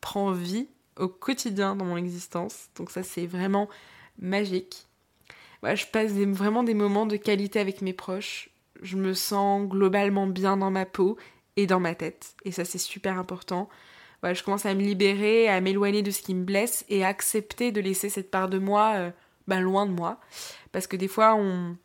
prend 0.00 0.32
vie 0.32 0.68
au 0.96 1.08
quotidien 1.08 1.76
dans 1.76 1.84
mon 1.84 1.96
existence. 1.96 2.68
Donc 2.76 2.90
ça 2.90 3.02
c'est 3.02 3.26
vraiment 3.26 3.68
magique. 4.18 4.86
je 5.62 5.86
passe 5.86 6.12
vraiment 6.12 6.62
des 6.62 6.74
moments 6.74 7.06
de 7.06 7.16
qualité 7.16 7.60
avec 7.60 7.82
mes 7.82 7.92
proches. 7.92 8.50
Je 8.82 8.96
me 8.96 9.14
sens 9.14 9.68
globalement 9.68 10.26
bien 10.26 10.56
dans 10.56 10.70
ma 10.70 10.86
peau 10.86 11.16
et 11.56 11.66
dans 11.66 11.80
ma 11.80 11.94
tête. 11.94 12.34
Et 12.44 12.52
ça 12.52 12.64
c'est 12.64 12.78
super 12.78 13.18
important. 13.18 13.68
je 14.22 14.42
commence 14.42 14.66
à 14.66 14.74
me 14.74 14.82
libérer, 14.82 15.48
à 15.48 15.60
m'éloigner 15.60 16.02
de 16.02 16.10
ce 16.10 16.22
qui 16.22 16.34
me 16.34 16.44
blesse 16.44 16.84
et 16.88 17.04
à 17.04 17.08
accepter 17.08 17.72
de 17.72 17.80
laisser 17.80 18.08
cette 18.08 18.30
part 18.30 18.48
de 18.48 18.58
moi 18.58 18.94
euh, 18.96 19.10
bah, 19.46 19.60
loin 19.60 19.86
de 19.86 19.92
moi. 19.92 20.20
Parce 20.72 20.86
que 20.86 20.96
des 20.96 21.08
fois 21.08 21.34
on, 21.36 21.76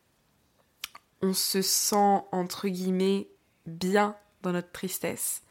on 1.21 1.33
se 1.33 1.61
sent 1.61 2.21
entre 2.31 2.67
guillemets 2.67 3.27
bien 3.65 4.15
dans 4.41 4.51
notre 4.51 4.71
tristesse. 4.71 5.41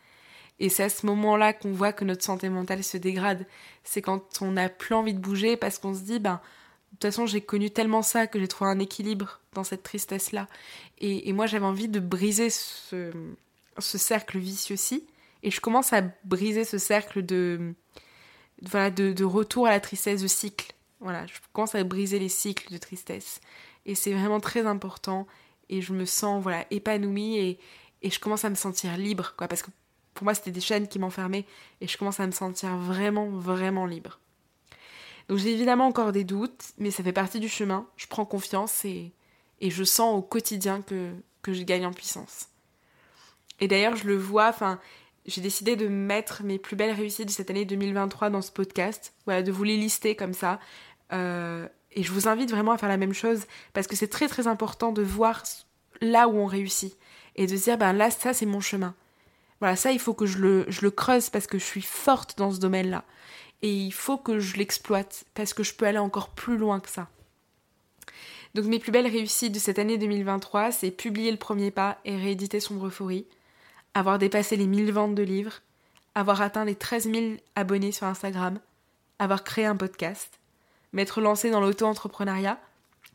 Et 0.59 0.69
c'est 0.69 0.85
à 0.85 0.89
ce 0.89 1.05
moment-là 1.07 1.53
qu'on 1.53 1.73
voit 1.73 1.93
que 1.93 2.05
notre 2.05 2.25
santé 2.25 2.49
mentale 2.49 2.83
se 2.83 2.97
dégrade. 2.97 3.47
C'est 3.85 4.03
quand 4.03 4.41
on 4.41 4.53
n'a 4.53 4.69
plus 4.69 4.95
envie 4.95 5.15
de 5.15 5.19
bouger 5.19 5.57
parce 5.57 5.79
qu'on 5.79 5.95
se 5.95 6.01
dit, 6.01 6.19
ben, 6.19 6.41
de 6.93 6.97
toute 6.99 7.03
façon, 7.13 7.27
j'ai 7.27 7.43
connu 7.43 7.71
tellement 7.71 8.03
ça 8.03 8.27
que 8.27 8.39
j'ai 8.39 8.49
trouvé 8.49 8.71
un 8.71 8.79
équilibre 8.79 9.41
dans 9.53 9.65
cette 9.65 9.83
tristesse-là. 9.83 10.49
Et, 10.99 11.31
moi, 11.35 11.47
j'avais 11.47 11.67
envie 11.67 11.89
de 11.89 12.01
briser 12.01 12.49
ce, 12.49 13.13
ce 13.79 13.99
cercle 13.99 14.39
vicieux-ci. 14.39 15.07
Et 15.43 15.51
je 15.51 15.61
commence 15.61 15.93
à 15.93 16.03
briser 16.25 16.65
ce 16.65 16.79
cercle 16.79 17.25
de, 17.25 17.75
voilà, 18.63 18.91
de, 18.91 19.13
de, 19.13 19.25
retour 19.25 19.67
à 19.67 19.71
la 19.71 19.81
tristesse, 19.81 20.23
de 20.23 20.27
cycle. 20.27 20.73
Voilà, 21.01 21.27
je 21.27 21.35
commence 21.53 21.75
à 21.75 21.85
briser 21.85 22.19
les 22.19 22.31
cycles 22.31 22.73
de 22.73 22.79
tristesse. 22.79 23.43
Et 23.85 23.95
c'est 23.95 24.15
vraiment 24.15 24.41
très 24.41 24.67
important. 24.67 25.27
Et 25.69 25.83
je 25.83 25.93
me 25.93 26.07
sens 26.07 26.43
voilà, 26.43 26.65
épanouie 26.71 27.37
et, 27.37 27.59
et 28.01 28.11
je 28.11 28.19
commence 28.19 28.47
à 28.47 28.51
me 28.51 28.55
sentir 28.55 28.97
libre. 28.97 29.35
Quoi, 29.37 29.49
parce 29.49 29.63
que 29.63 29.71
pour 30.17 30.25
moi, 30.25 30.35
c'était 30.35 30.51
des 30.51 30.61
chaînes 30.61 30.89
qui 30.89 30.99
m'enfermaient 30.99 31.47
et 31.81 31.87
je 31.87 31.97
commence 31.97 32.19
à 32.19 32.27
me 32.27 32.33
sentir 32.33 32.77
vraiment, 32.77 33.29
vraiment 33.29 33.87
libre. 33.87 34.19
Donc 35.29 35.39
j'ai 35.39 35.53
évidemment 35.53 35.87
encore 35.87 36.13
des 36.13 36.25
doutes, 36.25 36.73
mais 36.79 36.91
ça 36.91 37.03
fait 37.03 37.13
partie 37.13 37.41
du 37.41 37.49
chemin. 37.49 37.87
Je 37.97 38.07
prends 38.07 38.25
confiance 38.25 38.85
et, 38.85 39.13
et 39.61 39.71
je 39.71 39.85
sens 39.85 40.17
au 40.17 40.23
quotidien 40.23 40.83
que, 40.83 41.13
que 41.43 41.53
je 41.53 41.63
gagne 41.63 41.87
en 41.87 41.93
puissance. 41.93 42.49
Et 43.61 43.69
d'ailleurs, 43.69 43.97
je 43.97 44.07
le 44.07 44.17
vois, 44.17 44.49
enfin, 44.49 44.81
j'ai 45.27 45.41
décidé 45.41 45.77
de 45.77 45.89
mettre 45.89 46.43
mes 46.43 46.59
plus 46.59 46.77
belles 46.77 46.95
réussites 46.95 47.27
de 47.27 47.33
cette 47.33 47.51
année 47.51 47.65
2023 47.65 48.31
dans 48.31 48.43
ce 48.43 48.53
podcast, 48.53 49.15
voilà, 49.25 49.43
de 49.43 49.51
vous 49.51 49.65
les 49.65 49.77
lister 49.77 50.15
comme 50.15 50.35
ça. 50.35 50.61
Euh, 51.13 51.69
et 51.93 52.03
je 52.03 52.13
vous 52.13 52.29
invite 52.29 52.51
vraiment 52.51 52.73
à 52.73 52.79
faire 52.79 52.89
la 52.89 52.97
même 52.97 53.15
chose 53.15 53.47
parce 53.73 53.87
que 53.87 53.97
c'est 53.97 54.09
très 54.09 54.29
très 54.29 54.47
important 54.47 54.93
de 54.93 55.03
voir 55.03 55.43
là 56.01 56.29
où 56.29 56.37
on 56.37 56.47
réussit 56.47 56.97
et 57.37 57.47
de 57.47 57.57
se 57.57 57.65
dire 57.65 57.79
ben 57.79 57.93
là 57.93 58.11
ça 58.11 58.35
c'est 58.35 58.47
mon 58.47 58.61
chemin. 58.61 58.95
Voilà, 59.61 59.77
ça, 59.77 59.93
il 59.93 59.99
faut 59.99 60.15
que 60.15 60.27
je 60.27 60.39
le, 60.39 60.67
je 60.69 60.83
le 60.83 60.91
creuse 60.91 61.31
parce 61.31 61.47
que 61.47 61.59
je 61.59 61.65
suis 61.65 61.83
forte 61.83 62.37
dans 62.39 62.51
ce 62.51 62.61
domaine-là. 62.61 63.05
Et 63.63 63.73
il 63.73 63.93
faut 63.93 64.19
que 64.19 64.39
je 64.39 64.57
l'exploite 64.57 65.25
parce 65.35 65.55
que 65.55 65.63
je 65.63 65.75
peux 65.75 65.87
aller 65.87 65.99
encore 65.99 66.31
plus 66.31 66.59
loin 66.59 66.81
que 66.81 66.91
ça. 66.91 67.09
Donc 68.55 68.67
mes 68.67 68.79
plus 68.79 68.93
belles 68.93 69.07
réussites 69.07 69.53
de 69.53 69.59
cette 69.59 69.79
année 69.79 69.99
2023, 69.99 70.73
c'est 70.73 70.91
publier 70.91 71.31
le 71.31 71.37
premier 71.37 71.71
pas 71.71 71.99
et 72.05 72.17
rééditer 72.17 72.61
Sombre 72.61 72.87
Euphorie, 72.87 73.27
avoir 73.93 74.19
dépassé 74.19 74.57
les 74.57 74.67
1000 74.67 74.93
ventes 74.93 75.15
de 75.15 75.23
livres, 75.23 75.61
avoir 76.15 76.41
atteint 76.41 76.65
les 76.65 76.75
13 76.75 77.11
000 77.11 77.25
abonnés 77.55 77.93
sur 77.93 78.07
Instagram, 78.07 78.59
avoir 79.19 79.45
créé 79.45 79.67
un 79.67 79.77
podcast, 79.77 80.39
m'être 80.93 81.21
lancé 81.21 81.51
dans 81.51 81.61
l'auto-entrepreneuriat, 81.61 82.59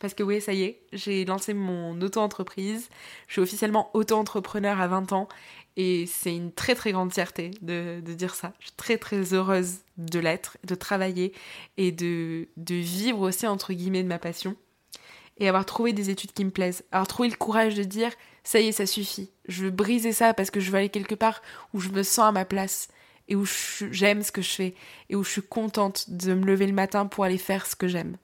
parce 0.02 0.16
que 0.16 0.24
oui, 0.24 0.42
ça 0.42 0.52
y 0.54 0.64
est, 0.64 0.82
j'ai 0.92 1.24
lancé 1.26 1.54
mon 1.54 2.02
auto-entreprise, 2.02 2.90
je 3.28 3.34
suis 3.34 3.42
officiellement 3.42 3.92
auto-entrepreneur 3.94 4.82
à 4.82 4.88
20 4.88 5.14
ans 5.14 5.30
et 5.78 6.06
c'est 6.08 6.36
une 6.36 6.52
très 6.52 6.74
très 6.74 6.92
grande 6.92 7.14
fierté 7.14 7.52
de, 7.62 8.02
dire 8.02 8.34
ça. 8.34 8.54
Je 8.60 8.66
suis 8.66 8.76
très 8.76 8.98
très 8.98 9.34
heureuse 9.34 9.80
de 9.98 10.20
l'être, 10.20 10.58
de 10.64 10.76
travailler 10.76 11.34
et 11.78 11.92
de, 11.92 12.50
de 12.58 12.76
vivre 12.76 13.22
aussi 13.22 13.46
entre 13.46 13.74
guillemets 13.74 14.04
de 14.04 14.08
ma 14.08 14.20
passion. 14.20 14.56
Et 15.38 15.48
avoir 15.48 15.66
trouvé 15.66 15.94
des 15.94 16.10
études 16.10 16.34
qui 16.34 16.46
me 16.46 16.52
plaisent. 16.52 16.84
Avoir 16.92 17.08
trouvé 17.08 17.30
le 17.30 17.36
courage 17.36 17.76
de 17.76 17.84
dire 17.84 18.12
ça 18.44 18.60
y 18.60 18.68
est, 18.68 18.72
ça 18.72 18.86
suffit. 18.86 19.30
Je 19.48 19.66
veux 19.66 19.72
briser 19.72 20.12
ça 20.12 20.34
parce 20.34 20.52
que 20.52 20.60
je 20.60 20.72
veux 20.72 20.78
aller 20.78 20.90
quelque 20.90 21.16
part 21.16 21.42
où 21.74 21.80
je 21.80 21.90
me 21.90 22.04
sens 22.04 22.26
à 22.26 22.32
ma 22.32 22.46
place. 22.46 22.90
et 23.28 23.36
où 23.36 23.46
j'aime 23.92 24.24
ce 24.24 24.32
que 24.32 24.42
je 24.42 24.50
fais 24.50 24.76
et 25.10 25.16
où 25.16 25.24
je 25.24 25.30
suis 25.30 25.42
contente 25.42 26.10
de 26.10 26.34
me 26.34 26.46
lever 26.46 26.68
le 26.68 26.74
matin 26.74 27.06
pour 27.06 27.24
aller 27.24 27.38
faire 27.38 27.66
ce 27.66 27.76
que 27.76 27.88
j'aime. 27.88 28.18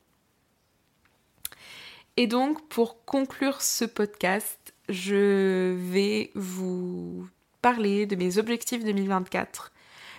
Et 2.20 2.26
donc, 2.26 2.68
pour 2.68 3.06
conclure 3.06 3.62
ce 3.62 3.86
podcast, 3.86 4.74
je 4.90 5.76
vais 5.76 6.32
vous 6.34 7.28
parler 7.62 8.08
de 8.08 8.16
mes 8.16 8.40
objectifs 8.40 8.84
2024. 8.84 9.72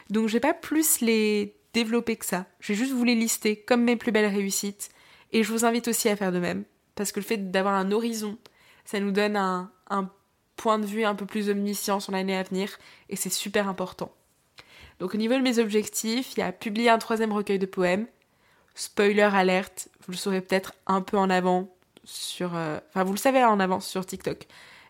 Donc, 0.09 0.29
je 0.29 0.35
vais 0.35 0.41
pas 0.41 0.55
plus 0.55 1.01
les 1.01 1.57
développer 1.75 2.15
que 2.15 2.25
ça. 2.25 2.47
Je 2.61 2.73
vais 2.73 2.79
juste 2.79 2.93
vous 2.93 3.03
les 3.03 3.17
lister 3.17 3.57
comme 3.57 3.83
mes 3.83 3.97
plus 3.97 4.13
belles 4.13 4.33
réussites. 4.33 4.91
Et 5.33 5.43
je 5.43 5.53
vous 5.53 5.65
invite 5.65 5.89
aussi 5.89 6.09
à 6.09 6.15
faire 6.15 6.31
de 6.31 6.39
même. 6.39 6.63
Parce 6.95 7.11
que 7.11 7.19
le 7.19 7.27
fait 7.27 7.51
d'avoir 7.51 7.75
un 7.75 7.91
horizon, 7.91 8.39
ça 8.85 9.01
nous 9.01 9.11
donne 9.11 9.37
un, 9.37 9.73
un 9.91 10.09
point 10.55 10.79
de 10.79 10.87
vue 10.87 11.05
un 11.05 11.17
peu 11.17 11.27
plus 11.27 11.51
omniscient 11.51 11.99
sur 11.99 12.13
l'année 12.13 12.37
à 12.37 12.45
venir. 12.45 12.79
Et 13.09 13.17
c'est 13.17 13.29
super 13.29 13.69
important. 13.69 14.15
Donc, 15.01 15.15
au 15.15 15.19
niveau 15.19 15.35
de 15.35 15.43
mes 15.43 15.59
objectifs, 15.59 16.35
il 16.37 16.41
y 16.41 16.43
a 16.45 16.53
publier 16.53 16.91
un 16.91 16.99
troisième 16.99 17.33
recueil 17.33 17.59
de 17.59 17.67
poèmes. 17.67 18.07
Spoiler 18.77 19.23
alerte, 19.23 19.89
vous 20.07 20.13
le 20.13 20.17
saurez 20.17 20.41
peut-être 20.41 20.75
un 20.87 21.01
peu 21.01 21.17
en 21.17 21.29
avant 21.29 21.69
sur. 22.09 22.57
Euh, 22.57 22.79
enfin, 22.88 23.05
vous 23.05 23.12
le 23.12 23.18
savez 23.18 23.44
en 23.44 23.61
avance 23.61 23.87
sur 23.87 24.05
TikTok. 24.05 24.47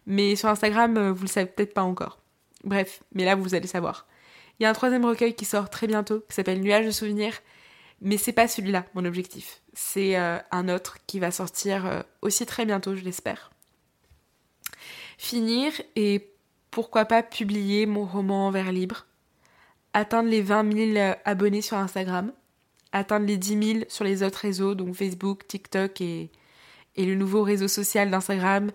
Mais 0.07 0.37
sur 0.37 0.49
Instagram, 0.49 0.97
euh, 0.97 1.13
vous 1.13 1.23
le 1.23 1.29
savez 1.29 1.47
peut-être 1.47 1.75
pas 1.75 1.83
encore. 1.83 2.19
Bref, 2.65 3.03
mais 3.13 3.25
là, 3.25 3.35
vous 3.35 3.55
allez 3.55 3.67
savoir. 3.67 4.07
Il 4.59 4.63
y 4.63 4.67
a 4.67 4.71
un 4.71 4.75
troisième 4.75 5.05
recueil 5.05 5.35
qui 5.35 5.45
sort 5.45 5.71
très 5.71 5.87
bientôt, 5.87 6.21
qui 6.29 6.35
s'appelle 6.35 6.61
Nuages 6.61 6.87
de 6.87 6.91
souvenirs. 6.91 7.35
Mais 8.01 8.17
c'est 8.17 8.33
pas 8.33 8.49
celui-là, 8.49 8.87
mon 8.95 9.05
objectif. 9.05 9.61
C'est 9.75 10.17
euh, 10.17 10.39
un 10.51 10.69
autre 10.69 10.99
qui 11.07 11.19
va 11.19 11.31
sortir 11.31 12.05
aussi 12.23 12.47
très 12.47 12.65
bientôt, 12.65 12.95
je 12.95 13.03
l'espère. 13.03 13.51
Finir 15.19 15.73
et 15.97 16.33
pourquoi 16.71 17.05
pas 17.05 17.25
publier 17.25 17.87
mon 17.87 18.05
roman 18.05 18.49
en 18.49 18.51
vers 18.51 18.71
libre. 18.71 19.07
Atteindre 19.95 20.29
les 20.29 20.43
20 20.43 20.95
000 20.95 21.15
abonnés 21.25 21.63
sur 21.63 21.77
Instagram. 21.77 22.33
Atteindre 22.93 23.27
les 23.27 23.37
10 23.37 23.73
000 23.73 23.85
sur 23.89 24.05
les 24.05 24.23
autres 24.23 24.39
réseaux, 24.39 24.75
donc 24.75 24.95
Facebook, 24.95 25.47
TikTok 25.49 26.01
et, 26.01 26.31
et 26.99 27.07
le 27.07 27.15
nouveau 27.15 27.43
réseau 27.43 27.69
social 27.69 28.11
d'Instagram. 28.11 28.71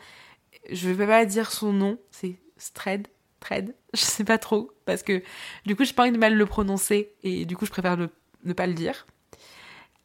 Je 0.71 0.89
ne 0.89 0.93
vais 0.93 1.05
pas 1.05 1.25
dire 1.25 1.51
son 1.51 1.73
nom, 1.73 1.99
c'est 2.09 2.37
Thread, 2.73 3.07
Thread, 3.41 3.75
je 3.93 3.99
sais 3.99 4.23
pas 4.23 4.39
trop, 4.39 4.71
parce 4.85 5.03
que 5.03 5.21
du 5.67 5.75
coup, 5.75 5.83
je 5.83 5.93
pas 5.93 6.03
envie 6.03 6.13
de 6.13 6.17
mal 6.17 6.33
le 6.33 6.45
prononcer, 6.47 7.11
et 7.21 7.45
du 7.45 7.55
coup, 7.55 7.67
je 7.67 7.71
préfère 7.71 7.97
ne, 7.97 8.53
pas 8.53 8.65
le 8.65 8.73
dire. 8.73 9.05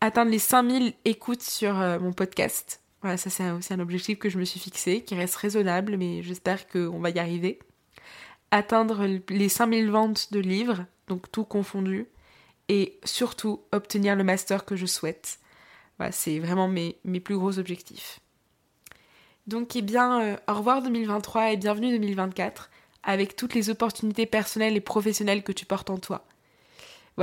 Atteindre 0.01 0.31
les 0.31 0.39
5000 0.39 0.93
écoutes 1.05 1.43
sur 1.43 1.79
euh, 1.79 1.99
mon 1.99 2.13
podcast. 2.13 2.83
Voilà, 3.01 3.17
ça 3.17 3.31
c'est 3.31 3.49
aussi 3.51 3.73
un 3.73 3.79
objectif 3.79 4.19
que 4.19 4.29
je 4.29 4.39
me 4.39 4.45
suis 4.45 4.61
fixé, 4.61 5.03
qui 5.03 5.15
reste 5.15 5.37
raisonnable, 5.37 5.97
mais 5.97 6.23
j'espère 6.23 6.69
qu'on 6.69 6.99
va 6.99 7.11
y 7.11 7.19
arriver. 7.21 7.61
Atteindre 8.51 9.07
les 9.29 9.49
5000 9.49 9.91
ventes 9.91 10.33
de 10.33 10.41
livres, 10.41 10.85
donc 11.07 11.31
tout 11.31 11.45
confondu, 11.45 12.07
et 12.69 12.99
surtout 13.05 13.63
obtenir 13.71 14.17
le 14.17 14.25
master 14.25 14.65
que 14.65 14.75
je 14.75 14.87
souhaite 14.87 15.39
c'est 16.11 16.39
vraiment 16.39 16.69
mes, 16.69 16.97
plus 17.21 17.37
gros 17.37 17.59
objectifs. 17.59 18.21
Donc, 19.47 19.77
eh 19.77 19.83
bien, 19.83 20.21
euh, 20.23 20.37
au 20.49 20.55
revoir 20.55 20.83
2023 20.83 21.53
et 21.53 21.57
bienvenue 21.57 21.91
2024 21.91 22.71
avec 23.03 23.37
toutes 23.37 23.55
les 23.55 23.71
opportunités 23.71 24.27
personnelles 24.27 24.77
et 24.77 24.81
professionnelles 24.81 25.43
que 25.43 25.53
tu 25.53 25.65
portes 25.65 25.91
en 25.91 25.99
toi. 25.99 26.27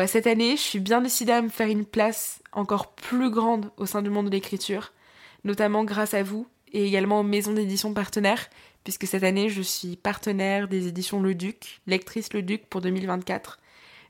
Cette 0.07 0.27
année, 0.27 0.57
je 0.57 0.61
suis 0.61 0.79
bien 0.81 0.99
décidée 0.99 1.31
à 1.31 1.41
me 1.41 1.47
faire 1.47 1.69
une 1.69 1.85
place 1.85 2.41
encore 2.51 2.95
plus 2.95 3.29
grande 3.29 3.71
au 3.77 3.85
sein 3.85 4.01
du 4.01 4.09
monde 4.09 4.25
de 4.25 4.31
l'écriture, 4.31 4.91
notamment 5.45 5.85
grâce 5.85 6.13
à 6.13 6.21
vous 6.21 6.47
et 6.73 6.85
également 6.85 7.21
aux 7.21 7.23
maisons 7.23 7.53
d'édition 7.53 7.93
partenaires, 7.93 8.49
puisque 8.83 9.07
cette 9.07 9.23
année, 9.23 9.47
je 9.47 9.61
suis 9.61 9.95
partenaire 9.95 10.67
des 10.67 10.87
éditions 10.87 11.21
Le 11.21 11.33
Duc, 11.33 11.79
lectrice 11.87 12.33
Le 12.33 12.41
Duc 12.41 12.65
pour 12.65 12.81
2024. 12.81 13.57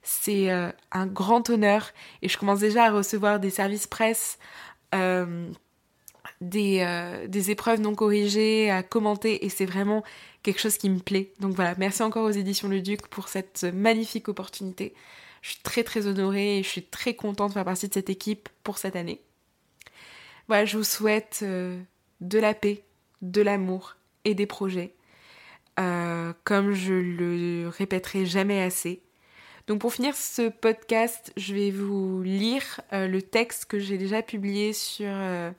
C'est 0.08 0.52
euh, 0.52 0.70
un 0.92 1.08
grand 1.08 1.50
honneur 1.50 1.92
et 2.22 2.30
je 2.30 2.38
commence 2.38 2.60
déjà 2.60 2.86
à 2.86 2.92
recevoir 2.92 3.40
des 3.40 3.50
services 3.50 3.88
presse, 3.88 4.38
euh, 4.94 5.50
des, 6.42 6.82
euh, 6.82 7.28
des, 7.28 7.50
épreuves 7.50 7.82
non 7.82 7.96
corrigées, 7.96 8.70
à 8.70 8.84
commenter 8.84 9.44
et 9.44 9.50
c'est 9.50 9.66
vraiment 9.66 10.04
quelque 10.44 10.62
chose 10.62 10.78
qui 10.78 10.92
me 10.92 11.00
plaît. 11.00 11.34
Donc 11.40 11.56
voilà, 11.56 11.74
merci 11.80 12.04
encore 12.04 12.24
aux 12.24 12.32
éditions 12.32 12.68
Le 12.68 12.82
Duc 12.82 13.08
pour 13.08 13.30
cette 13.30 13.64
magnifique 13.64 14.28
opportunité. 14.28 14.94
Je 15.42 15.54
suis 15.54 15.62
très 15.64 15.84
très 15.84 16.06
honorée 16.06 16.60
et 16.60 16.64
je 16.64 16.70
suis 16.70 16.84
très 16.84 17.16
contente 17.16 17.50
de 17.50 17.54
faire 17.56 17.66
partie 17.66 17.88
de 17.88 17.94
cette 17.94 18.12
équipe 18.12 18.48
pour 18.64 18.78
cette 18.78 18.96
année. 18.96 19.22
Voilà, 20.48 20.66
je 20.66 20.78
vous 20.78 20.84
souhaite 20.84 21.44
de 21.44 22.40
la 22.40 22.54
paix, 22.54 22.84
de 23.24 23.42
l'amour 23.42 23.96
et 24.24 24.36
des 24.36 24.46
projets. 24.46 24.94
comme 25.76 26.74
je 26.74 26.94
le 26.94 27.70
répéterai 27.70 28.28
jamais 28.28 28.62
assez, 28.62 29.02
donc 29.68 29.80
pour 29.80 29.94
finir 29.94 30.16
ce 30.16 30.50
podcast, 30.50 31.34
je 31.38 31.56
vais 31.56 31.72
vous 31.72 32.22
lire 32.22 32.82
euh, 32.94 33.08
le 33.08 33.22
texte 33.22 33.66
que 33.66 33.80
j'ai 33.80 33.98
déjà 33.98 34.22
publié 34.22 34.74
sur, 34.74 35.10
euh, 35.10 35.52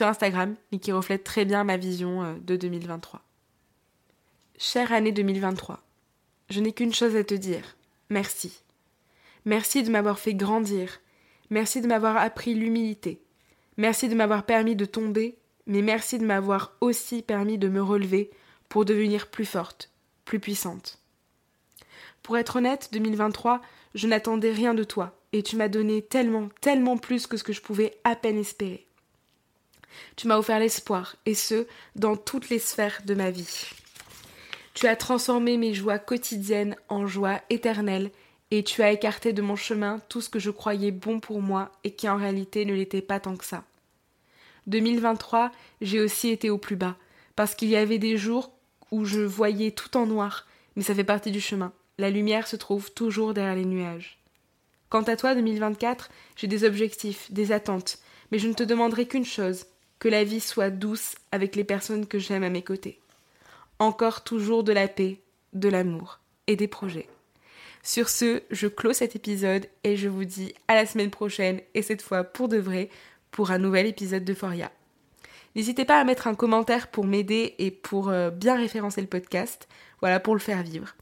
Instagram 0.00 0.56
et 0.72 0.78
qui 0.78 0.90
reflète 0.90 1.22
très 1.22 1.44
bien 1.44 1.62
ma 1.64 1.76
vision 1.76 2.22
euh, 2.22 2.34
de 2.40 2.56
2023. 2.56 3.20
Chère 4.56 4.92
année 4.92 5.12
2023, 5.12 5.80
je 6.48 6.60
n'ai 6.60 6.72
qu'une 6.72 6.94
chose 6.94 7.14
à 7.14 7.24
te 7.24 7.34
dire. 7.34 7.76
Merci. 8.08 8.62
Merci 9.44 9.82
de 9.82 9.90
m'avoir 9.90 10.18
fait 10.18 10.34
grandir. 10.34 11.00
Merci 11.50 11.82
de 11.82 11.88
m'avoir 11.88 12.16
appris 12.16 12.54
l'humilité. 12.54 13.20
Merci 13.76 14.08
de 14.08 14.14
m'avoir 14.14 14.46
permis 14.46 14.76
de 14.76 14.86
tomber, 14.86 15.36
mais 15.66 15.82
merci 15.82 16.18
de 16.18 16.24
m'avoir 16.24 16.72
aussi 16.80 17.20
permis 17.20 17.58
de 17.58 17.68
me 17.68 17.82
relever 17.82 18.30
pour 18.70 18.86
devenir 18.86 19.30
plus 19.30 19.44
forte, 19.44 19.90
plus 20.24 20.40
puissante. 20.40 21.01
Pour 22.22 22.38
être 22.38 22.56
honnête, 22.56 22.88
2023, 22.92 23.60
je 23.94 24.06
n'attendais 24.06 24.52
rien 24.52 24.74
de 24.74 24.84
toi, 24.84 25.16
et 25.32 25.42
tu 25.42 25.56
m'as 25.56 25.68
donné 25.68 26.02
tellement, 26.02 26.48
tellement 26.60 26.96
plus 26.96 27.26
que 27.26 27.36
ce 27.36 27.44
que 27.44 27.52
je 27.52 27.60
pouvais 27.60 27.98
à 28.04 28.14
peine 28.14 28.38
espérer. 28.38 28.86
Tu 30.16 30.28
m'as 30.28 30.38
offert 30.38 30.60
l'espoir, 30.60 31.16
et 31.26 31.34
ce, 31.34 31.66
dans 31.96 32.16
toutes 32.16 32.48
les 32.48 32.58
sphères 32.58 33.02
de 33.04 33.14
ma 33.14 33.30
vie. 33.30 33.66
Tu 34.74 34.86
as 34.86 34.96
transformé 34.96 35.56
mes 35.56 35.74
joies 35.74 35.98
quotidiennes 35.98 36.76
en 36.88 37.06
joies 37.06 37.40
éternelles, 37.50 38.10
et 38.50 38.62
tu 38.62 38.82
as 38.82 38.92
écarté 38.92 39.32
de 39.32 39.42
mon 39.42 39.56
chemin 39.56 40.00
tout 40.08 40.20
ce 40.20 40.28
que 40.28 40.38
je 40.38 40.50
croyais 40.50 40.92
bon 40.92 41.20
pour 41.20 41.40
moi 41.40 41.72
et 41.84 41.92
qui 41.92 42.08
en 42.08 42.16
réalité 42.16 42.66
ne 42.66 42.74
l'était 42.74 43.00
pas 43.00 43.18
tant 43.18 43.36
que 43.36 43.46
ça. 43.46 43.64
2023, 44.66 45.50
j'ai 45.80 46.00
aussi 46.00 46.28
été 46.28 46.50
au 46.50 46.58
plus 46.58 46.76
bas, 46.76 46.96
parce 47.34 47.54
qu'il 47.54 47.68
y 47.68 47.76
avait 47.76 47.98
des 47.98 48.16
jours 48.16 48.52
où 48.90 49.04
je 49.04 49.20
voyais 49.20 49.72
tout 49.72 49.96
en 49.96 50.06
noir, 50.06 50.46
mais 50.76 50.82
ça 50.82 50.94
fait 50.94 51.02
partie 51.02 51.32
du 51.32 51.40
chemin 51.40 51.72
la 51.98 52.10
lumière 52.10 52.46
se 52.46 52.56
trouve 52.56 52.92
toujours 52.92 53.34
derrière 53.34 53.54
les 53.54 53.64
nuages. 53.64 54.18
Quant 54.88 55.02
à 55.02 55.16
toi, 55.16 55.34
2024, 55.34 56.10
j'ai 56.36 56.46
des 56.46 56.64
objectifs, 56.64 57.32
des 57.32 57.52
attentes, 57.52 57.98
mais 58.30 58.38
je 58.38 58.48
ne 58.48 58.54
te 58.54 58.62
demanderai 58.62 59.06
qu'une 59.06 59.24
chose, 59.24 59.66
que 59.98 60.08
la 60.08 60.24
vie 60.24 60.40
soit 60.40 60.70
douce 60.70 61.14
avec 61.30 61.56
les 61.56 61.64
personnes 61.64 62.06
que 62.06 62.18
j'aime 62.18 62.42
à 62.42 62.50
mes 62.50 62.62
côtés. 62.62 63.00
Encore 63.78 64.24
toujours 64.24 64.64
de 64.64 64.72
la 64.72 64.88
paix, 64.88 65.20
de 65.52 65.68
l'amour 65.68 66.20
et 66.46 66.56
des 66.56 66.68
projets. 66.68 67.08
Sur 67.82 68.08
ce, 68.08 68.42
je 68.50 68.68
clôt 68.68 68.92
cet 68.92 69.16
épisode 69.16 69.66
et 69.82 69.96
je 69.96 70.08
vous 70.08 70.24
dis 70.24 70.54
à 70.68 70.74
la 70.74 70.86
semaine 70.86 71.10
prochaine, 71.10 71.60
et 71.74 71.82
cette 71.82 72.02
fois 72.02 72.24
pour 72.24 72.48
de 72.48 72.58
vrai, 72.58 72.90
pour 73.30 73.50
un 73.50 73.58
nouvel 73.58 73.86
épisode 73.86 74.24
de 74.24 74.34
Foria. 74.34 74.70
N'hésitez 75.56 75.84
pas 75.84 76.00
à 76.00 76.04
mettre 76.04 76.26
un 76.26 76.34
commentaire 76.34 76.88
pour 76.88 77.04
m'aider 77.04 77.54
et 77.58 77.70
pour 77.70 78.08
euh, 78.08 78.30
bien 78.30 78.56
référencer 78.56 79.00
le 79.00 79.06
podcast, 79.06 79.68
voilà, 80.00 80.20
pour 80.20 80.34
le 80.34 80.40
faire 80.40 80.62
vivre 80.62 80.94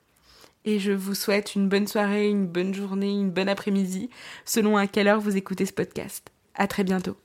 et 0.64 0.78
je 0.78 0.92
vous 0.92 1.14
souhaite 1.14 1.54
une 1.54 1.68
bonne 1.68 1.86
soirée, 1.86 2.28
une 2.28 2.46
bonne 2.46 2.74
journée, 2.74 3.12
une 3.12 3.30
bonne 3.30 3.48
après-midi, 3.48 4.10
selon 4.44 4.76
à 4.76 4.86
quelle 4.86 5.08
heure 5.08 5.20
vous 5.20 5.36
écoutez 5.36 5.66
ce 5.66 5.72
podcast. 5.72 6.30
À 6.54 6.66
très 6.66 6.84
bientôt. 6.84 7.16